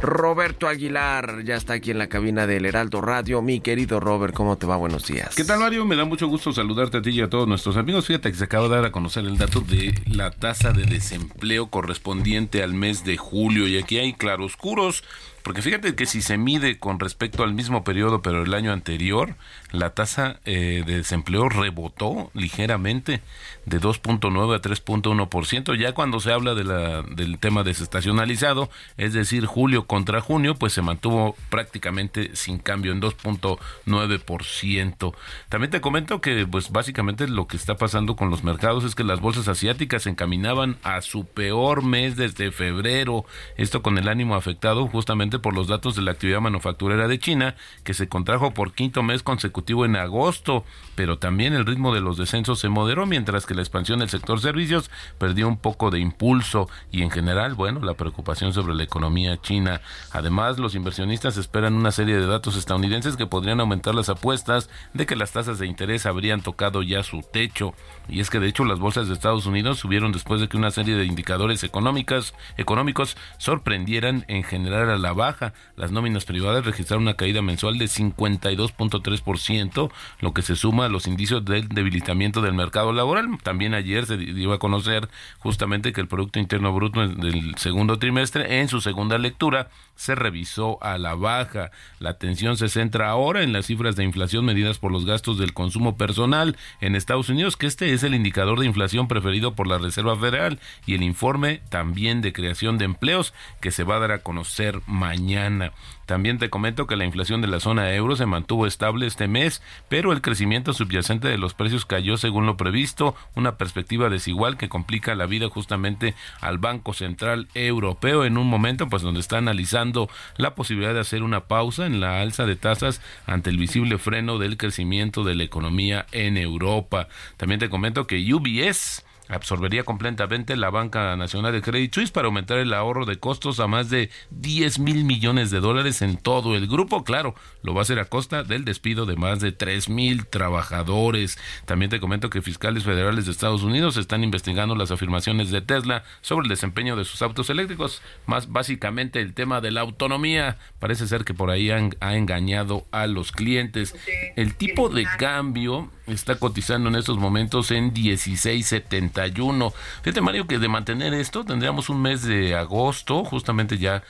Roberto 0.00 0.68
Aguilar 0.68 1.42
ya 1.44 1.56
está 1.56 1.74
aquí 1.74 1.90
en 1.90 1.98
la 1.98 2.08
cabina 2.08 2.46
del 2.46 2.66
Heraldo 2.66 3.00
Radio. 3.00 3.42
Mi 3.42 3.60
querido 3.60 4.00
Robert, 4.00 4.32
¿cómo 4.32 4.56
te 4.56 4.66
va? 4.66 4.76
Buenos 4.76 5.06
días. 5.06 5.34
¿Qué 5.34 5.44
tal, 5.44 5.58
Mario? 5.58 5.84
Me 5.84 5.96
da 5.96 6.04
mucho 6.04 6.28
gusto 6.28 6.52
saludarte 6.52 6.98
a 6.98 7.02
ti 7.02 7.10
y 7.10 7.20
a 7.20 7.28
todos 7.28 7.48
nuestros 7.48 7.76
amigos. 7.76 8.06
Fíjate 8.06 8.30
que 8.30 8.36
se 8.38 8.44
acaba 8.44 8.68
de 8.68 8.76
dar 8.76 8.84
a 8.84 8.92
conocer 8.92 9.24
el 9.24 9.38
dato 9.38 9.60
de 9.60 9.94
la 10.06 10.30
tasa 10.30 10.72
de 10.72 10.84
desempleo 10.84 11.68
correspondiente 11.68 12.62
al 12.62 12.74
mes 12.74 13.04
de 13.04 13.16
julio 13.16 13.66
y 13.66 13.78
aquí 13.78 13.98
hay 13.98 14.12
claroscuros 14.12 15.02
porque 15.42 15.62
fíjate 15.62 15.94
que 15.94 16.06
si 16.06 16.22
se 16.22 16.38
mide 16.38 16.78
con 16.78 17.00
respecto 17.00 17.42
al 17.42 17.54
mismo 17.54 17.84
periodo, 17.84 18.22
pero 18.22 18.42
el 18.42 18.54
año 18.54 18.72
anterior, 18.72 19.34
la 19.72 19.90
tasa 19.90 20.40
eh, 20.44 20.82
de 20.86 20.98
desempleo 20.98 21.48
rebotó 21.48 22.30
ligeramente 22.34 23.20
de 23.66 23.80
2.9 23.80 24.56
a 24.56 24.60
3.1%. 24.60 25.78
Ya 25.78 25.92
cuando 25.92 26.20
se 26.20 26.32
habla 26.32 26.54
de 26.54 26.64
la, 26.64 27.02
del 27.02 27.38
tema 27.38 27.64
desestacionalizado, 27.64 28.70
es 28.96 29.12
decir, 29.12 29.46
julio 29.46 29.86
contra 29.86 30.20
junio, 30.20 30.54
pues 30.54 30.72
se 30.72 30.82
mantuvo 30.82 31.36
prácticamente 31.50 32.34
sin 32.34 32.58
cambio 32.58 32.92
en 32.92 33.00
2.9%. 33.00 35.14
También 35.48 35.70
te 35.70 35.80
comento 35.80 36.20
que 36.20 36.46
pues 36.46 36.70
básicamente 36.70 37.28
lo 37.28 37.46
que 37.46 37.56
está 37.56 37.76
pasando 37.76 38.16
con 38.16 38.30
los 38.30 38.44
mercados 38.44 38.84
es 38.84 38.94
que 38.94 39.04
las 39.04 39.20
bolsas 39.20 39.48
asiáticas 39.48 40.04
se 40.04 40.10
encaminaban 40.10 40.78
a 40.82 41.02
su 41.02 41.26
peor 41.26 41.84
mes 41.84 42.16
desde 42.16 42.50
febrero. 42.50 43.24
Esto 43.56 43.82
con 43.82 43.98
el 43.98 44.08
ánimo 44.08 44.34
afectado 44.34 44.86
justamente 44.86 45.27
por 45.38 45.54
los 45.54 45.68
datos 45.68 45.94
de 45.94 46.02
la 46.02 46.12
actividad 46.12 46.40
manufacturera 46.40 47.06
de 47.08 47.18
China, 47.18 47.54
que 47.84 47.92
se 47.92 48.08
contrajo 48.08 48.54
por 48.54 48.72
quinto 48.72 49.02
mes 49.02 49.22
consecutivo 49.22 49.84
en 49.84 49.96
agosto, 49.96 50.64
pero 50.94 51.18
también 51.18 51.52
el 51.52 51.66
ritmo 51.66 51.92
de 51.92 52.00
los 52.00 52.16
descensos 52.16 52.58
se 52.58 52.70
moderó, 52.70 53.04
mientras 53.04 53.44
que 53.44 53.54
la 53.54 53.60
expansión 53.60 53.98
del 53.98 54.08
sector 54.08 54.40
servicios 54.40 54.90
perdió 55.18 55.46
un 55.48 55.58
poco 55.58 55.90
de 55.90 56.00
impulso 56.00 56.70
y 56.90 57.02
en 57.02 57.10
general, 57.10 57.54
bueno, 57.54 57.80
la 57.80 57.94
preocupación 57.94 58.52
sobre 58.52 58.74
la 58.74 58.84
economía 58.84 59.36
china. 59.40 59.82
Además, 60.12 60.58
los 60.58 60.74
inversionistas 60.74 61.36
esperan 61.36 61.74
una 61.74 61.92
serie 61.92 62.16
de 62.16 62.26
datos 62.26 62.56
estadounidenses 62.56 63.16
que 63.16 63.26
podrían 63.26 63.60
aumentar 63.60 63.94
las 63.94 64.08
apuestas 64.08 64.70
de 64.94 65.04
que 65.04 65.16
las 65.16 65.32
tasas 65.32 65.58
de 65.58 65.66
interés 65.66 66.06
habrían 66.06 66.40
tocado 66.40 66.82
ya 66.82 67.02
su 67.02 67.22
techo. 67.22 67.74
Y 68.08 68.20
es 68.20 68.30
que 68.30 68.40
de 68.40 68.48
hecho 68.48 68.64
las 68.64 68.78
bolsas 68.78 69.08
de 69.08 69.14
Estados 69.14 69.46
Unidos 69.46 69.78
subieron 69.78 70.12
después 70.12 70.40
de 70.40 70.48
que 70.48 70.56
una 70.56 70.70
serie 70.70 70.96
de 70.96 71.04
indicadores 71.04 71.62
económicas, 71.64 72.34
económicos 72.56 73.16
sorprendieran 73.36 74.24
en 74.28 74.44
general 74.44 74.90
a 74.90 74.98
la 74.98 75.12
baja. 75.12 75.52
Las 75.76 75.92
nóminas 75.92 76.24
privadas 76.24 76.64
registraron 76.64 77.02
una 77.02 77.14
caída 77.14 77.42
mensual 77.42 77.78
de 77.78 77.86
52.3%, 77.86 79.90
lo 80.20 80.32
que 80.32 80.42
se 80.42 80.56
suma 80.56 80.86
a 80.86 80.88
los 80.88 81.06
indicios 81.06 81.44
del 81.44 81.68
debilitamiento 81.68 82.40
del 82.40 82.54
mercado 82.54 82.92
laboral. 82.92 83.28
También 83.42 83.74
ayer 83.74 84.06
se 84.06 84.16
dio 84.16 84.52
a 84.52 84.58
conocer 84.58 85.08
justamente 85.38 85.92
que 85.92 86.00
el 86.00 86.08
Producto 86.08 86.38
Interno 86.38 86.72
Bruto 86.72 87.06
del 87.06 87.54
segundo 87.56 87.98
trimestre, 87.98 88.60
en 88.60 88.68
su 88.68 88.80
segunda 88.80 89.18
lectura, 89.18 89.68
se 89.98 90.14
revisó 90.14 90.82
a 90.82 90.96
la 90.96 91.14
baja. 91.14 91.72
La 91.98 92.10
atención 92.10 92.56
se 92.56 92.68
centra 92.68 93.10
ahora 93.10 93.42
en 93.42 93.52
las 93.52 93.66
cifras 93.66 93.96
de 93.96 94.04
inflación 94.04 94.44
medidas 94.44 94.78
por 94.78 94.92
los 94.92 95.04
gastos 95.04 95.38
del 95.38 95.52
consumo 95.52 95.96
personal 95.96 96.56
en 96.80 96.94
Estados 96.94 97.28
Unidos, 97.28 97.56
que 97.56 97.66
este 97.66 97.92
es 97.92 98.04
el 98.04 98.14
indicador 98.14 98.60
de 98.60 98.66
inflación 98.66 99.08
preferido 99.08 99.54
por 99.54 99.66
la 99.66 99.78
Reserva 99.78 100.16
Federal 100.16 100.60
y 100.86 100.94
el 100.94 101.02
informe 101.02 101.60
también 101.68 102.22
de 102.22 102.32
creación 102.32 102.78
de 102.78 102.84
empleos 102.84 103.34
que 103.60 103.72
se 103.72 103.82
va 103.82 103.96
a 103.96 103.98
dar 103.98 104.12
a 104.12 104.22
conocer 104.22 104.80
mañana. 104.86 105.72
También 106.06 106.38
te 106.38 106.48
comento 106.48 106.86
que 106.86 106.96
la 106.96 107.04
inflación 107.04 107.42
de 107.42 107.48
la 107.48 107.60
zona 107.60 107.92
euro 107.92 108.16
se 108.16 108.24
mantuvo 108.24 108.66
estable 108.66 109.06
este 109.06 109.28
mes, 109.28 109.62
pero 109.90 110.12
el 110.12 110.22
crecimiento 110.22 110.72
subyacente 110.72 111.28
de 111.28 111.36
los 111.36 111.52
precios 111.52 111.84
cayó 111.84 112.16
según 112.16 112.46
lo 112.46 112.56
previsto, 112.56 113.14
una 113.34 113.58
perspectiva 113.58 114.08
desigual 114.08 114.56
que 114.56 114.70
complica 114.70 115.14
la 115.14 115.26
vida 115.26 115.50
justamente 115.50 116.14
al 116.40 116.56
Banco 116.56 116.94
Central 116.94 117.48
Europeo 117.54 118.24
en 118.24 118.38
un 118.38 118.46
momento 118.46 118.88
pues 118.88 119.02
donde 119.02 119.20
está 119.20 119.36
analizando 119.36 119.87
la 120.36 120.54
posibilidad 120.54 120.94
de 120.94 121.00
hacer 121.00 121.22
una 121.22 121.44
pausa 121.46 121.86
en 121.86 122.00
la 122.00 122.20
alza 122.20 122.46
de 122.46 122.56
tasas 122.56 123.00
ante 123.26 123.50
el 123.50 123.58
visible 123.58 123.98
freno 123.98 124.38
del 124.38 124.56
crecimiento 124.56 125.24
de 125.24 125.34
la 125.34 125.44
economía 125.44 126.06
en 126.12 126.36
Europa. 126.36 127.08
También 127.36 127.60
te 127.60 127.70
comento 127.70 128.06
que 128.06 128.32
UBS 128.32 129.04
absorbería 129.28 129.84
completamente 129.84 130.56
la 130.56 130.70
Banca 130.70 131.16
Nacional 131.16 131.52
de 131.52 131.62
Credit 131.62 131.94
Suisse 131.94 132.10
para 132.10 132.26
aumentar 132.26 132.58
el 132.58 132.72
ahorro 132.72 133.04
de 133.04 133.18
costos 133.18 133.60
a 133.60 133.66
más 133.66 133.90
de 133.90 134.10
10 134.30 134.78
mil 134.78 135.04
millones 135.04 135.50
de 135.50 135.60
dólares 135.60 136.02
en 136.02 136.16
todo 136.16 136.56
el 136.56 136.66
grupo. 136.66 137.04
Claro, 137.04 137.34
lo 137.62 137.74
va 137.74 137.80
a 137.80 137.82
hacer 137.82 137.98
a 137.98 138.06
costa 138.06 138.42
del 138.42 138.64
despido 138.64 139.06
de 139.06 139.16
más 139.16 139.40
de 139.40 139.52
3 139.52 139.88
mil 139.88 140.26
trabajadores. 140.26 141.38
También 141.64 141.90
te 141.90 142.00
comento 142.00 142.30
que 142.30 142.42
fiscales 142.42 142.84
federales 142.84 143.26
de 143.26 143.32
Estados 143.32 143.62
Unidos 143.62 143.96
están 143.96 144.24
investigando 144.24 144.74
las 144.74 144.90
afirmaciones 144.90 145.50
de 145.50 145.60
Tesla 145.60 146.04
sobre 146.20 146.44
el 146.44 146.48
desempeño 146.48 146.96
de 146.96 147.04
sus 147.04 147.22
autos 147.22 147.50
eléctricos. 147.50 148.02
Más 148.26 148.50
básicamente 148.50 149.20
el 149.20 149.34
tema 149.34 149.60
de 149.60 149.70
la 149.70 149.82
autonomía. 149.82 150.58
Parece 150.78 151.06
ser 151.06 151.24
que 151.24 151.34
por 151.34 151.50
ahí 151.50 151.70
han, 151.70 151.96
ha 152.00 152.16
engañado 152.16 152.86
a 152.90 153.06
los 153.06 153.32
clientes. 153.32 153.94
El 154.36 154.54
tipo 154.54 154.88
de 154.88 155.04
cambio 155.18 155.90
está 156.08 156.36
cotizando 156.36 156.88
en 156.88 156.96
estos 156.96 157.18
momentos 157.18 157.70
en 157.70 157.92
16.71. 157.92 159.72
Fíjate 160.02 160.20
Mario 160.20 160.46
que 160.46 160.58
de 160.58 160.68
mantener 160.68 161.14
esto 161.14 161.44
tendríamos 161.44 161.88
un 161.88 162.02
mes 162.02 162.22
de 162.22 162.54
agosto, 162.54 163.24
justamente 163.24 163.78
ya 163.78 164.02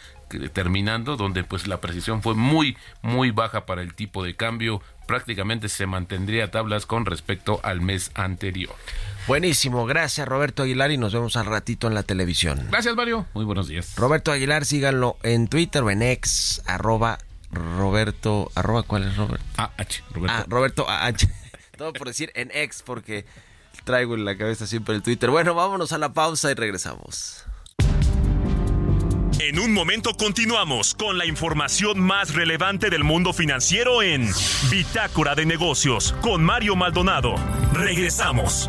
terminando, 0.53 1.17
donde 1.17 1.45
pues 1.45 1.67
la 1.67 1.81
precisión 1.81 2.23
fue 2.23 2.35
muy, 2.35 2.77
muy 3.03 3.31
baja 3.31 3.67
para 3.67 3.83
el 3.83 3.95
tipo 3.95 4.23
de 4.23 4.37
cambio. 4.37 4.83
Prácticamente 5.07 5.69
se 5.69 5.87
mantendría 5.87 6.51
tablas 6.51 6.85
con 6.85 7.07
respecto 7.07 7.61
al 7.63 7.81
mes 7.81 8.11
anterior. 8.15 8.75
Buenísimo, 9.27 9.87
gracias 9.87 10.29
Roberto 10.29 10.63
Aguilar 10.63 10.91
y 10.91 10.99
nos 10.99 11.13
vemos 11.13 11.37
al 11.37 11.47
ratito 11.47 11.87
en 11.87 11.95
la 11.95 12.03
televisión. 12.03 12.67
Gracias 12.71 12.95
Mario, 12.95 13.27
muy 13.35 13.45
buenos 13.45 13.69
días. 13.69 13.95
Roberto 13.97 14.33
Aguilar, 14.33 14.65
síganlo 14.65 15.17
en 15.23 15.49
Twitter 15.49 15.83
o 15.83 15.91
en 15.91 16.03
ex, 16.03 16.63
arroba 16.67 17.19
Roberto, 17.51 18.51
arroba 18.55 18.83
cuál 18.83 19.05
es 19.05 19.17
Roberto? 19.17 19.45
AH, 19.57 20.05
Roberto. 20.13 20.37
Ah, 20.37 20.45
Roberto 20.49 20.89
AH. 20.89 21.29
Todo 21.79 21.93
por 21.93 22.09
decir 22.09 22.33
en 22.35 22.51
ex, 22.53 22.83
porque 22.83 23.25
traigo 23.85 24.17
en 24.17 24.25
la 24.25 24.37
cabeza 24.37 24.67
siempre 24.67 24.97
el 24.97 25.03
Twitter. 25.03 25.31
Bueno, 25.31 25.55
vámonos 25.55 25.93
a 25.93 25.99
la 25.99 26.13
pausa 26.13 26.51
y 26.51 26.55
regresamos. 26.55 27.45
En 29.39 29.61
un 29.61 29.73
momento 29.73 30.15
continuamos 30.15 30.95
con 30.97 31.17
la 31.17 31.25
información 31.25 32.01
más 32.01 32.35
relevante 32.35 32.91
del 32.91 33.05
mundo 33.05 33.33
financiero 33.33 34.03
en 34.03 34.29
Bitácora 34.69 35.37
de 35.37 35.47
Negocios 35.47 36.15
con 36.21 36.43
Mario 36.43 36.75
Maldonado. 36.75 37.37
Regresamos. 37.73 38.69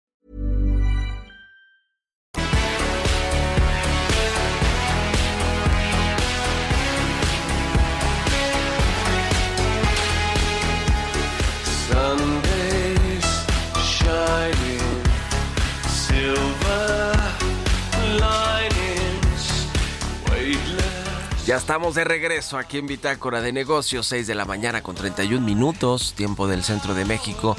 Ya 21.51 21.57
estamos 21.57 21.95
de 21.95 22.05
regreso 22.05 22.57
aquí 22.57 22.77
en 22.77 22.87
Bitácora 22.87 23.41
de 23.41 23.51
Negocios, 23.51 24.07
6 24.07 24.25
de 24.25 24.35
la 24.35 24.45
mañana 24.45 24.81
con 24.81 24.95
31 24.95 25.45
minutos, 25.45 26.13
tiempo 26.13 26.47
del 26.47 26.63
centro 26.63 26.93
de 26.93 27.03
México. 27.03 27.57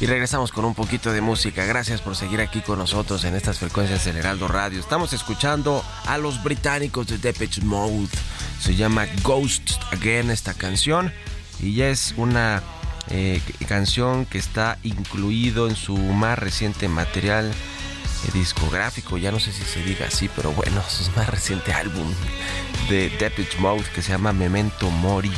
Y 0.00 0.06
regresamos 0.06 0.52
con 0.52 0.64
un 0.64 0.74
poquito 0.74 1.12
de 1.12 1.20
música. 1.20 1.66
Gracias 1.66 2.00
por 2.00 2.16
seguir 2.16 2.40
aquí 2.40 2.62
con 2.62 2.78
nosotros 2.78 3.24
en 3.24 3.34
estas 3.34 3.58
frecuencias 3.58 4.06
del 4.06 4.16
Heraldo 4.16 4.48
Radio. 4.48 4.80
Estamos 4.80 5.12
escuchando 5.12 5.84
a 6.06 6.16
los 6.16 6.42
británicos 6.42 7.08
de 7.08 7.18
Depeche 7.18 7.60
Mode. 7.60 8.08
Se 8.58 8.74
llama 8.74 9.04
Ghost 9.22 9.72
Again 9.92 10.30
esta 10.30 10.54
canción. 10.54 11.12
Y 11.60 11.74
ya 11.74 11.90
es 11.90 12.14
una 12.16 12.62
eh, 13.10 13.42
canción 13.68 14.24
que 14.24 14.38
está 14.38 14.78
incluido 14.82 15.68
en 15.68 15.76
su 15.76 15.94
más 15.94 16.38
reciente 16.38 16.88
material 16.88 17.52
discográfico, 18.32 19.18
ya 19.18 19.32
no 19.32 19.40
sé 19.40 19.52
si 19.52 19.62
se 19.62 19.82
diga 19.82 20.06
así, 20.06 20.28
pero 20.34 20.52
bueno, 20.52 20.82
su 20.88 21.10
más 21.12 21.28
reciente 21.28 21.72
álbum 21.72 22.12
de 22.88 23.10
Depeche 23.10 23.58
Mode 23.58 23.84
que 23.94 24.02
se 24.02 24.12
llama 24.12 24.32
Memento 24.32 24.90
Mori. 24.90 25.32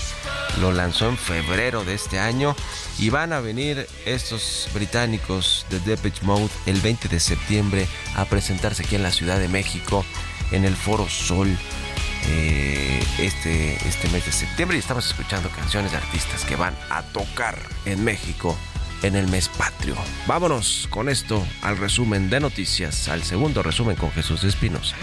Lo 0.61 0.73
lanzó 0.73 1.09
en 1.09 1.17
febrero 1.17 1.85
de 1.85 1.95
este 1.95 2.19
año 2.19 2.55
y 2.99 3.09
van 3.09 3.33
a 3.33 3.41
venir 3.41 3.87
estos 4.05 4.69
británicos 4.75 5.65
de 5.71 5.81
Depeche 5.81 6.25
Mode 6.25 6.51
el 6.67 6.81
20 6.81 7.09
de 7.09 7.21
septiembre 7.21 7.89
a 8.17 8.27
presentarse 8.27 8.83
aquí 8.85 8.97
en 8.97 9.03
la 9.03 9.11
Ciudad 9.11 9.39
de 9.39 9.49
México 9.49 10.05
en 10.51 10.65
el 10.65 10.77
Foro 10.77 11.09
Sol 11.09 11.57
eh, 12.29 13.03
este, 13.19 13.75
este 13.89 14.09
mes 14.11 14.27
de 14.27 14.33
septiembre 14.33 14.77
y 14.77 14.81
estamos 14.81 15.07
escuchando 15.07 15.49
canciones 15.51 15.91
de 15.91 15.99
artistas 15.99 16.45
que 16.45 16.57
van 16.57 16.77
a 16.91 17.03
tocar 17.03 17.59
en 17.85 18.05
México 18.05 18.57
en 19.03 19.17
el 19.17 19.29
mes 19.29 19.49
patrio. 19.49 19.95
Vámonos 20.27 20.87
con 20.91 21.09
esto 21.09 21.45
al 21.63 21.77
resumen 21.77 22.31
de 22.31 22.41
noticias, 22.41 23.09
al 23.09 23.23
segundo 23.23 23.63
resumen 23.63 23.97
con 23.97 24.11
Jesús 24.13 24.45
Espinosa. 24.45 24.97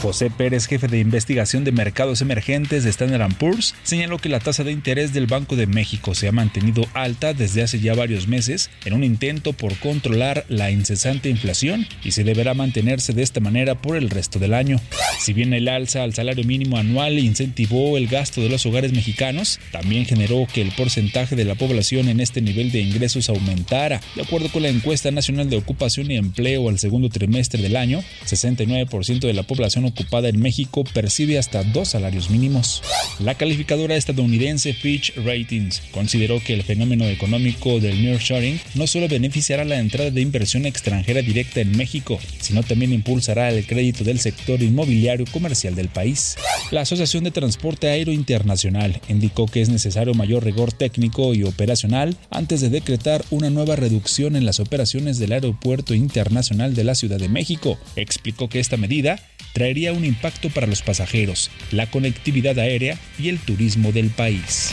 José 0.00 0.30
Pérez, 0.30 0.66
jefe 0.66 0.88
de 0.88 0.98
investigación 0.98 1.62
de 1.62 1.72
mercados 1.72 2.22
emergentes 2.22 2.84
de 2.84 2.90
Standard 2.90 3.34
Poor's, 3.34 3.74
señaló 3.82 4.16
que 4.18 4.30
la 4.30 4.40
tasa 4.40 4.64
de 4.64 4.72
interés 4.72 5.12
del 5.12 5.26
Banco 5.26 5.56
de 5.56 5.66
México 5.66 6.14
se 6.14 6.26
ha 6.26 6.32
mantenido 6.32 6.86
alta 6.94 7.34
desde 7.34 7.62
hace 7.62 7.80
ya 7.80 7.94
varios 7.94 8.26
meses 8.26 8.70
en 8.86 8.94
un 8.94 9.04
intento 9.04 9.52
por 9.52 9.76
controlar 9.76 10.46
la 10.48 10.70
incesante 10.70 11.28
inflación 11.28 11.86
y 12.02 12.12
se 12.12 12.24
deberá 12.24 12.54
mantenerse 12.54 13.12
de 13.12 13.22
esta 13.22 13.40
manera 13.40 13.74
por 13.74 13.96
el 13.96 14.08
resto 14.08 14.38
del 14.38 14.54
año. 14.54 14.80
Si 15.20 15.34
bien 15.34 15.52
el 15.52 15.68
alza 15.68 16.02
al 16.02 16.14
salario 16.14 16.44
mínimo 16.44 16.78
anual 16.78 17.18
incentivó 17.18 17.98
el 17.98 18.06
gasto 18.06 18.40
de 18.40 18.48
los 18.48 18.64
hogares 18.64 18.94
mexicanos, 18.94 19.60
también 19.70 20.06
generó 20.06 20.46
que 20.50 20.62
el 20.62 20.72
porcentaje 20.72 21.36
de 21.36 21.44
la 21.44 21.56
población 21.56 22.08
en 22.08 22.20
este 22.20 22.40
nivel 22.40 22.72
de 22.72 22.80
ingresos 22.80 23.28
aumentara. 23.28 24.00
De 24.16 24.22
acuerdo 24.22 24.48
con 24.50 24.62
la 24.62 24.70
encuesta 24.70 25.10
nacional 25.10 25.50
de 25.50 25.58
ocupación 25.58 26.10
y 26.10 26.16
empleo 26.16 26.70
al 26.70 26.78
segundo 26.78 27.10
trimestre 27.10 27.60
del 27.60 27.76
año, 27.76 28.02
69% 28.24 29.20
de 29.20 29.34
la 29.34 29.42
población 29.42 29.89
ocupada 29.90 30.28
en 30.28 30.40
México 30.40 30.84
percibe 30.84 31.38
hasta 31.38 31.62
dos 31.62 31.88
salarios 31.88 32.30
mínimos. 32.30 32.82
La 33.18 33.34
calificadora 33.34 33.96
estadounidense 33.96 34.72
Fitch 34.72 35.14
Ratings 35.16 35.82
consideró 35.92 36.40
que 36.42 36.54
el 36.54 36.62
fenómeno 36.62 37.04
económico 37.06 37.78
del 37.80 38.02
nearshoring 38.02 38.60
no 38.74 38.86
solo 38.86 39.08
beneficiará 39.08 39.64
la 39.64 39.78
entrada 39.78 40.10
de 40.10 40.20
inversión 40.20 40.66
extranjera 40.66 41.22
directa 41.22 41.60
en 41.60 41.76
México, 41.76 42.18
sino 42.40 42.62
también 42.62 42.92
impulsará 42.92 43.50
el 43.50 43.66
crédito 43.66 44.04
del 44.04 44.18
sector 44.18 44.62
inmobiliario 44.62 45.26
comercial 45.30 45.74
del 45.74 45.88
país. 45.88 46.36
La 46.70 46.82
Asociación 46.82 47.24
de 47.24 47.30
Transporte 47.30 47.88
Aéreo 47.88 48.14
Internacional 48.14 49.00
indicó 49.08 49.46
que 49.46 49.60
es 49.60 49.68
necesario 49.68 50.14
mayor 50.14 50.44
rigor 50.44 50.72
técnico 50.72 51.34
y 51.34 51.42
operacional 51.42 52.16
antes 52.30 52.60
de 52.60 52.70
decretar 52.70 53.24
una 53.30 53.50
nueva 53.50 53.76
reducción 53.76 54.36
en 54.36 54.46
las 54.46 54.60
operaciones 54.60 55.18
del 55.18 55.32
Aeropuerto 55.32 55.94
Internacional 55.94 56.74
de 56.74 56.84
la 56.84 56.94
Ciudad 56.94 57.18
de 57.18 57.28
México. 57.28 57.78
Explicó 57.96 58.48
que 58.48 58.60
esta 58.60 58.76
medida 58.76 59.18
traería 59.52 59.79
un 59.88 60.04
impacto 60.04 60.50
para 60.50 60.66
los 60.66 60.82
pasajeros, 60.82 61.50
la 61.70 61.86
conectividad 61.86 62.58
aérea 62.58 62.98
y 63.18 63.28
el 63.30 63.38
turismo 63.38 63.92
del 63.92 64.10
país. 64.10 64.72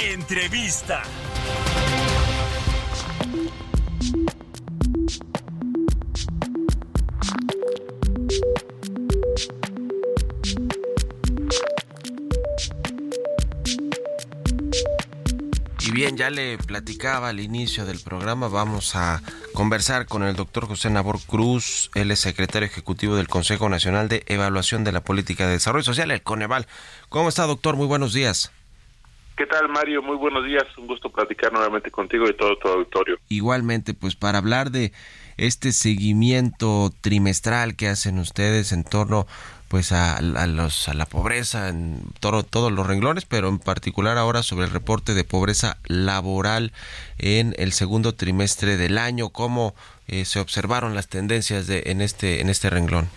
Entrevista. 0.00 1.02
Bien, 16.00 16.16
ya 16.16 16.30
le 16.30 16.56
platicaba 16.56 17.28
al 17.28 17.40
inicio 17.40 17.84
del 17.84 18.00
programa, 18.00 18.48
vamos 18.48 18.96
a 18.96 19.20
conversar 19.52 20.06
con 20.06 20.22
el 20.22 20.34
doctor 20.34 20.66
José 20.66 20.88
Nabor 20.88 21.18
Cruz, 21.26 21.90
él 21.94 22.10
es 22.10 22.20
secretario 22.20 22.64
ejecutivo 22.64 23.16
del 23.16 23.28
Consejo 23.28 23.68
Nacional 23.68 24.08
de 24.08 24.22
Evaluación 24.26 24.82
de 24.82 24.92
la 24.92 25.02
Política 25.02 25.46
de 25.46 25.52
Desarrollo 25.52 25.84
Social, 25.84 26.10
el 26.10 26.22
Coneval. 26.22 26.66
¿Cómo 27.10 27.28
está, 27.28 27.46
doctor? 27.46 27.76
Muy 27.76 27.86
buenos 27.86 28.14
días. 28.14 28.50
¿Qué 29.36 29.44
tal, 29.44 29.68
Mario? 29.68 30.00
Muy 30.00 30.16
buenos 30.16 30.46
días. 30.46 30.64
Un 30.78 30.86
gusto 30.86 31.10
platicar 31.10 31.52
nuevamente 31.52 31.90
contigo 31.90 32.26
y 32.30 32.34
todo 32.34 32.56
tu 32.56 32.68
auditorio. 32.68 33.18
Igualmente, 33.28 33.92
pues 33.92 34.16
para 34.16 34.38
hablar 34.38 34.70
de 34.70 34.92
este 35.36 35.70
seguimiento 35.70 36.94
trimestral 37.02 37.76
que 37.76 37.88
hacen 37.88 38.18
ustedes 38.18 38.72
en 38.72 38.84
torno 38.84 39.26
pues 39.70 39.92
a, 39.92 40.16
a 40.16 40.46
los 40.48 40.88
a 40.88 40.94
la 40.94 41.06
pobreza 41.06 41.68
en 41.68 42.00
todo, 42.18 42.42
todos 42.42 42.72
los 42.72 42.88
renglones, 42.88 43.24
pero 43.24 43.48
en 43.48 43.60
particular 43.60 44.18
ahora 44.18 44.42
sobre 44.42 44.66
el 44.66 44.72
reporte 44.72 45.14
de 45.14 45.22
pobreza 45.22 45.78
laboral 45.86 46.72
en 47.18 47.54
el 47.56 47.70
segundo 47.70 48.12
trimestre 48.16 48.76
del 48.76 48.98
año, 48.98 49.28
cómo 49.28 49.76
eh, 50.08 50.24
se 50.24 50.40
observaron 50.40 50.96
las 50.96 51.08
tendencias 51.08 51.68
de 51.68 51.84
en 51.86 52.00
este 52.00 52.40
en 52.40 52.48
este 52.48 52.68
renglón. 52.68 53.08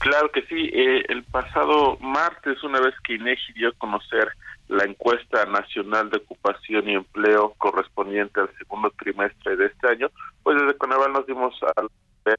Claro 0.00 0.30
que 0.30 0.42
sí. 0.42 0.68
Eh, 0.70 1.06
el 1.08 1.22
pasado 1.24 1.96
martes, 2.00 2.62
una 2.62 2.80
vez 2.80 2.94
que 3.02 3.14
INEGI 3.14 3.54
dio 3.54 3.70
a 3.70 3.78
conocer 3.78 4.28
la 4.68 4.84
encuesta 4.84 5.46
nacional 5.46 6.10
de 6.10 6.18
ocupación 6.18 6.90
y 6.90 6.94
empleo 6.94 7.54
correspondiente 7.56 8.38
al 8.38 8.50
segundo 8.58 8.92
trimestre 8.98 9.56
de 9.56 9.66
este 9.66 9.88
año, 9.88 10.10
pues 10.42 10.60
desde 10.60 10.76
Coneval 10.76 11.12
nos 11.14 11.26
dimos 11.26 11.54
a 11.62 11.82
la 12.26 12.34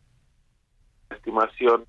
estimación 1.10 1.86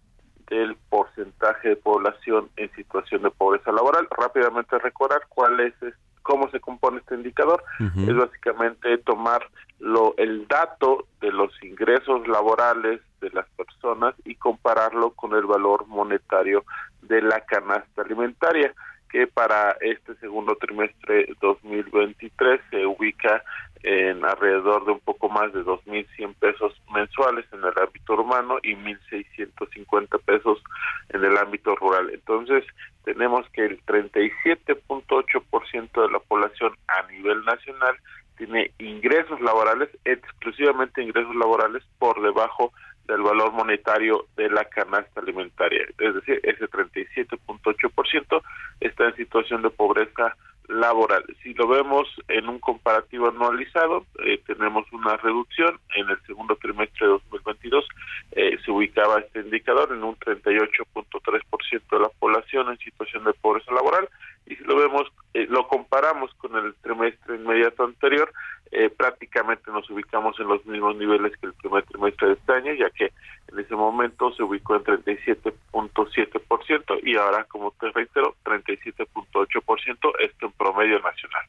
del 0.48 0.76
porcentaje 0.88 1.70
de 1.70 1.76
población 1.76 2.48
en 2.56 2.70
situación 2.72 3.22
de 3.22 3.30
pobreza 3.30 3.72
laboral. 3.72 4.06
Rápidamente 4.10 4.78
recordar 4.78 5.22
cuál 5.28 5.60
es, 5.60 5.74
cómo 6.22 6.50
se 6.50 6.60
compone 6.60 6.98
este 6.98 7.14
indicador. 7.14 7.62
Es 7.96 8.14
básicamente 8.14 8.98
tomar 8.98 9.46
lo, 9.78 10.14
el 10.16 10.46
dato 10.48 11.06
de 11.20 11.32
los 11.32 11.50
ingresos 11.62 12.26
laborales 12.28 13.00
de 13.20 13.30
las 13.30 13.48
personas 13.50 14.14
y 14.24 14.34
compararlo 14.34 15.10
con 15.10 15.34
el 15.34 15.44
valor 15.44 15.86
monetario 15.86 16.64
de 17.02 17.22
la 17.22 17.40
canasta 17.40 18.02
alimentaria 18.02 18.72
que 19.14 19.26
para 19.28 19.76
este 19.80 20.16
segundo 20.16 20.56
trimestre 20.56 21.28
2023 21.40 22.60
se 22.70 22.84
ubica 22.84 23.44
en 23.84 24.24
alrededor 24.24 24.84
de 24.86 24.92
un 24.92 25.00
poco 25.00 25.28
más 25.28 25.52
de 25.52 25.62
2.100 25.62 26.34
pesos 26.36 26.72
mensuales 26.90 27.44
en 27.52 27.58
el 27.58 27.74
ámbito 27.78 28.14
urbano 28.14 28.56
y 28.62 28.74
1.650 28.74 30.22
pesos 30.24 30.62
en 31.10 31.22
el 31.22 31.36
ámbito 31.36 31.76
rural. 31.76 32.08
Entonces, 32.10 32.64
tenemos 33.04 33.46
que 33.50 33.66
el 33.66 33.84
37.8% 33.84 36.02
de 36.02 36.10
la 36.10 36.18
población 36.20 36.72
a 36.88 37.02
nivel 37.12 37.44
nacional 37.44 37.94
tiene 38.38 38.70
ingresos 38.78 39.38
laborales, 39.42 39.90
exclusivamente 40.06 41.02
ingresos 41.02 41.36
laborales 41.36 41.82
por 41.98 42.22
debajo 42.22 42.72
del 43.06 43.20
valor 43.20 43.52
monetario 43.52 44.24
de 44.36 44.48
la 44.48 44.64
canasta 44.64 45.20
alimentaria. 45.20 45.84
Es 45.98 46.14
decir, 46.14 46.40
ese 46.42 46.70
37.8% 46.70 48.42
está 48.80 49.08
en 49.08 49.16
situación 49.16 49.60
de 49.60 49.68
pobreza 49.68 50.34
laboral. 50.68 51.24
Si 51.42 51.54
lo 51.54 51.68
vemos 51.68 52.08
en 52.28 52.48
un 52.48 52.58
comparativo 52.58 53.28
anualizado, 53.28 54.06
eh, 54.24 54.40
tenemos 54.46 54.90
una 54.92 55.16
reducción. 55.16 55.78
En 55.94 56.08
el 56.08 56.20
segundo 56.26 56.56
trimestre 56.56 57.06
de 57.06 57.12
2022 57.12 57.84
eh, 58.32 58.58
se 58.64 58.70
ubicaba 58.70 59.20
este 59.20 59.40
indicador 59.40 59.92
en 59.92 60.02
un 60.02 60.16
38.3% 60.16 61.82
de 61.90 62.00
la 62.00 62.08
población 62.08 62.70
en 62.70 62.78
situación 62.78 63.24
de 63.24 63.32
pobreza 63.34 63.72
laboral. 63.72 64.08
Y 64.46 64.56
si 64.56 64.64
lo 64.64 64.76
vemos, 64.76 65.10
eh, 65.34 65.46
lo 65.48 65.66
comparamos 65.68 66.32
con 66.34 66.56
el 66.56 66.74
trimestre 66.82 67.36
inmediato 67.36 67.84
anterior, 67.84 68.32
eh, 68.74 68.90
prácticamente 68.90 69.70
nos 69.70 69.88
ubicamos 69.88 70.38
en 70.40 70.48
los 70.48 70.66
mismos 70.66 70.96
niveles 70.96 71.30
que 71.40 71.46
el 71.46 71.52
primer 71.52 71.84
trimestre 71.84 72.26
de 72.26 72.34
este 72.34 72.52
año, 72.52 72.74
ya 72.74 72.90
que 72.90 73.12
en 73.52 73.60
ese 73.60 73.76
momento 73.76 74.34
se 74.34 74.42
ubicó 74.42 74.74
en 74.74 74.82
37.7% 74.82 76.98
y 77.04 77.16
ahora, 77.16 77.44
como 77.44 77.70
te 77.78 77.88
reitero, 77.90 78.34
37.8%, 78.44 80.12
esto 80.20 80.46
en 80.46 80.52
promedio 80.52 80.98
nacional. 80.98 81.42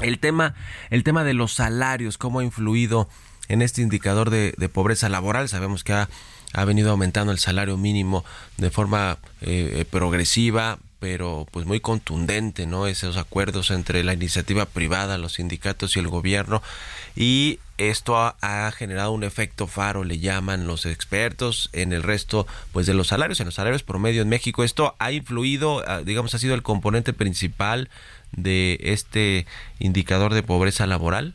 El 0.00 0.18
tema, 0.18 0.54
el 0.88 1.04
tema 1.04 1.24
de 1.24 1.34
los 1.34 1.52
salarios, 1.52 2.16
cómo 2.16 2.38
ha 2.38 2.44
influido 2.44 3.06
en 3.48 3.60
este 3.60 3.82
indicador 3.82 4.30
de, 4.30 4.54
pobreza 4.72 5.10
laboral. 5.10 5.50
Sabemos 5.50 5.84
que 5.84 5.92
ha, 5.92 6.08
ha, 6.54 6.64
venido 6.64 6.90
aumentando 6.90 7.32
el 7.32 7.38
salario 7.38 7.76
mínimo 7.76 8.24
de 8.56 8.70
forma 8.70 9.18
eh, 9.42 9.84
progresiva, 9.90 10.78
pero 11.00 11.46
pues 11.50 11.66
muy 11.66 11.80
contundente, 11.80 12.66
¿no? 12.66 12.86
Esos 12.86 13.16
acuerdos 13.16 13.70
entre 13.70 14.02
la 14.04 14.14
iniciativa 14.14 14.66
privada, 14.66 15.18
los 15.18 15.34
sindicatos 15.34 15.96
y 15.96 16.00
el 16.00 16.08
gobierno 16.08 16.62
y 17.20 17.58
esto 17.78 18.16
ha, 18.16 18.70
generado 18.70 19.10
un 19.10 19.24
efecto 19.24 19.66
faro, 19.66 20.04
le 20.04 20.20
llaman 20.20 20.68
los 20.68 20.86
expertos, 20.86 21.68
en 21.72 21.92
el 21.92 22.04
resto 22.04 22.46
pues 22.72 22.86
de 22.86 22.94
los 22.94 23.08
salarios, 23.08 23.40
en 23.40 23.46
los 23.46 23.56
salarios 23.56 23.82
promedio 23.82 24.22
en 24.22 24.28
México. 24.28 24.62
Esto 24.62 24.94
ha 25.00 25.10
influido, 25.10 25.82
ah, 25.84 26.02
digamos, 26.02 26.34
ha 26.36 26.38
sido 26.38 26.54
el 26.54 26.62
componente 26.62 27.12
principal 27.12 27.88
de 28.30 28.78
este 28.82 29.46
indicador 29.80 30.32
de 30.32 30.44
pobreza 30.44 30.86
laboral. 30.86 31.34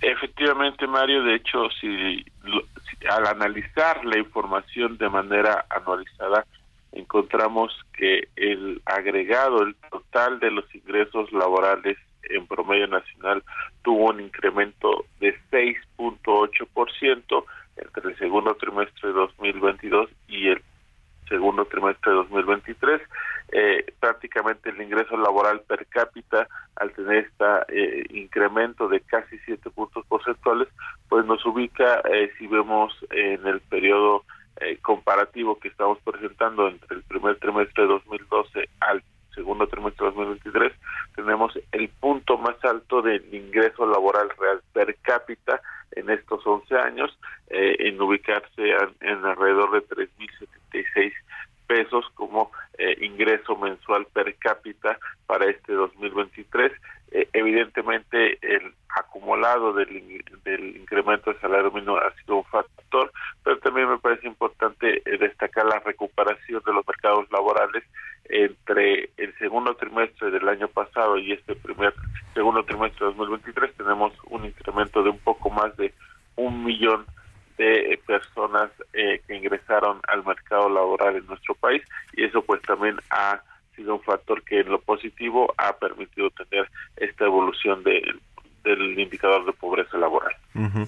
Efectivamente, 0.00 0.86
Mario, 0.86 1.24
de 1.24 1.34
hecho, 1.36 1.68
si, 1.80 2.24
si 2.24 3.06
al 3.08 3.26
analizar 3.26 4.04
la 4.04 4.18
información 4.18 4.96
de 4.96 5.08
manera 5.08 5.66
anualizada, 5.70 6.46
encontramos 6.92 7.72
que 7.92 8.28
el 8.36 8.80
agregado, 8.84 9.62
el 9.62 9.74
total 9.90 10.38
de 10.40 10.50
los 10.50 10.64
ingresos 10.74 11.32
laborales 11.32 11.98
en 12.30 12.46
promedio 12.46 12.86
nacional 12.86 13.42
tuvo 13.82 14.10
un 14.10 14.20
incremento 14.20 15.06
de 15.20 15.36
6.8% 15.50 17.44
entre 17.76 18.10
el 18.10 18.18
segundo 18.18 18.54
trimestre 18.54 19.08
de 19.08 19.14
2022 19.14 20.10
y 20.28 20.48
el 20.48 20.62
segundo 21.28 21.64
trimestre 21.64 22.12
de 22.12 22.18
2023. 22.18 23.00
Eh, 23.54 23.84
prácticamente 24.00 24.70
el 24.70 24.80
ingreso 24.80 25.16
laboral 25.16 25.60
per 25.60 25.86
cápita, 25.86 26.48
al 26.76 26.90
tener 26.92 27.26
este 27.26 27.44
eh, 27.68 28.06
incremento 28.10 28.88
de 28.88 29.00
casi 29.00 29.38
7 29.44 29.68
puntos 29.70 30.06
porcentuales, 30.06 30.68
pues 31.08 31.26
nos 31.26 31.44
ubica, 31.44 32.00
eh, 32.10 32.30
si 32.38 32.46
vemos 32.46 32.94
en 33.10 33.46
el 33.46 33.60
periodo 33.60 34.24
eh, 34.60 34.78
comparativo 34.82 35.58
que 35.58 35.68
estamos 35.68 35.98
presentando 36.00 36.68
entre 36.68 36.96
el 36.96 37.02
primer 37.02 37.38
trimestre 37.38 37.82
de 37.82 37.88
2012 37.88 38.68
al 38.80 39.02
segundo 39.34 39.66
trimestre 39.66 40.06
de 40.06 40.12
2023, 40.12 40.72
tenemos 41.14 41.58
el 41.72 41.88
punto 41.88 42.38
más 42.38 42.62
alto 42.64 43.02
del 43.02 43.34
ingreso 43.34 43.86
laboral 43.86 44.28
real 44.38 44.60
per 44.72 44.96
cápita 45.02 45.60
en 45.92 46.10
estos 46.10 46.46
11 46.46 46.74
años, 46.76 47.18
eh, 47.48 47.76
en 47.80 48.00
ubicarse 48.00 48.76
en, 49.00 49.24
alrededor 49.24 49.72
de 49.72 49.86
3.076 49.88 51.12
pesos 51.66 52.04
como 52.14 52.50
eh, 52.78 52.96
ingreso 53.00 53.56
mensual 53.56 54.06
per 54.12 54.34
cápita 54.36 54.98
para 55.26 55.46
este 55.46 55.72
2023. 55.72 56.72
Eh, 57.14 57.28
evidentemente 57.34 58.38
el 58.40 58.72
acumulado 58.88 59.74
del, 59.74 60.24
del 60.44 60.76
incremento 60.76 61.30
del 61.30 61.40
salario 61.42 61.70
mínimo 61.70 61.98
ha 61.98 62.10
sido 62.14 62.36
un 62.36 62.44
factor, 62.44 63.12
pero 63.44 63.58
también 63.58 63.90
me 63.90 63.98
parece 63.98 64.26
importante 64.26 65.02
eh, 65.04 65.18
destacar 65.18 65.66
la 65.66 65.78
recuperación 65.80 66.62
de 66.64 66.72
los 66.72 66.86
mercados 66.86 67.30
laborales 67.30 67.84
entre 68.24 69.10
el 69.18 69.36
segundo 69.38 69.74
trimestre 69.74 70.30
del 70.30 70.48
año 70.48 70.68
pasado 70.68 71.18
y 71.18 71.32
este 71.32 71.54
primer 71.54 71.92
segundo 72.32 72.64
trimestre 72.64 73.06
de 73.06 73.12
2023 73.12 73.74
tenemos 73.76 74.14
un 74.30 74.46
incremento 74.46 75.02
de 75.02 75.10
un 75.10 75.18
poco 75.18 75.50
más 75.50 75.76
de 75.76 75.92
un 76.36 76.64
millón 76.64 77.04
de 77.58 78.00
personas 78.06 78.70
eh, 78.94 79.20
que 79.26 79.36
ingresaron 79.36 80.00
al 80.08 80.24
mercado 80.24 80.70
laboral 80.70 81.16
en 81.16 81.26
nuestro 81.26 81.54
país 81.56 81.82
y 82.14 82.24
eso 82.24 82.40
pues 82.40 82.62
también 82.62 82.96
ha 83.10 83.42
sido 83.76 83.94
un 83.96 84.02
factor 84.02 84.42
que 84.44 84.60
en 84.60 84.68
lo 84.68 84.80
positivo 84.80 85.52
ha 85.56 85.76
permitido 85.76 86.30
tener 86.30 86.68
esta 86.96 87.24
evolución 87.24 87.82
de, 87.82 88.02
del 88.64 88.98
indicador 88.98 89.44
de 89.44 89.52
pobreza 89.52 89.98
laboral. 89.98 90.32
Uh. 90.54 90.86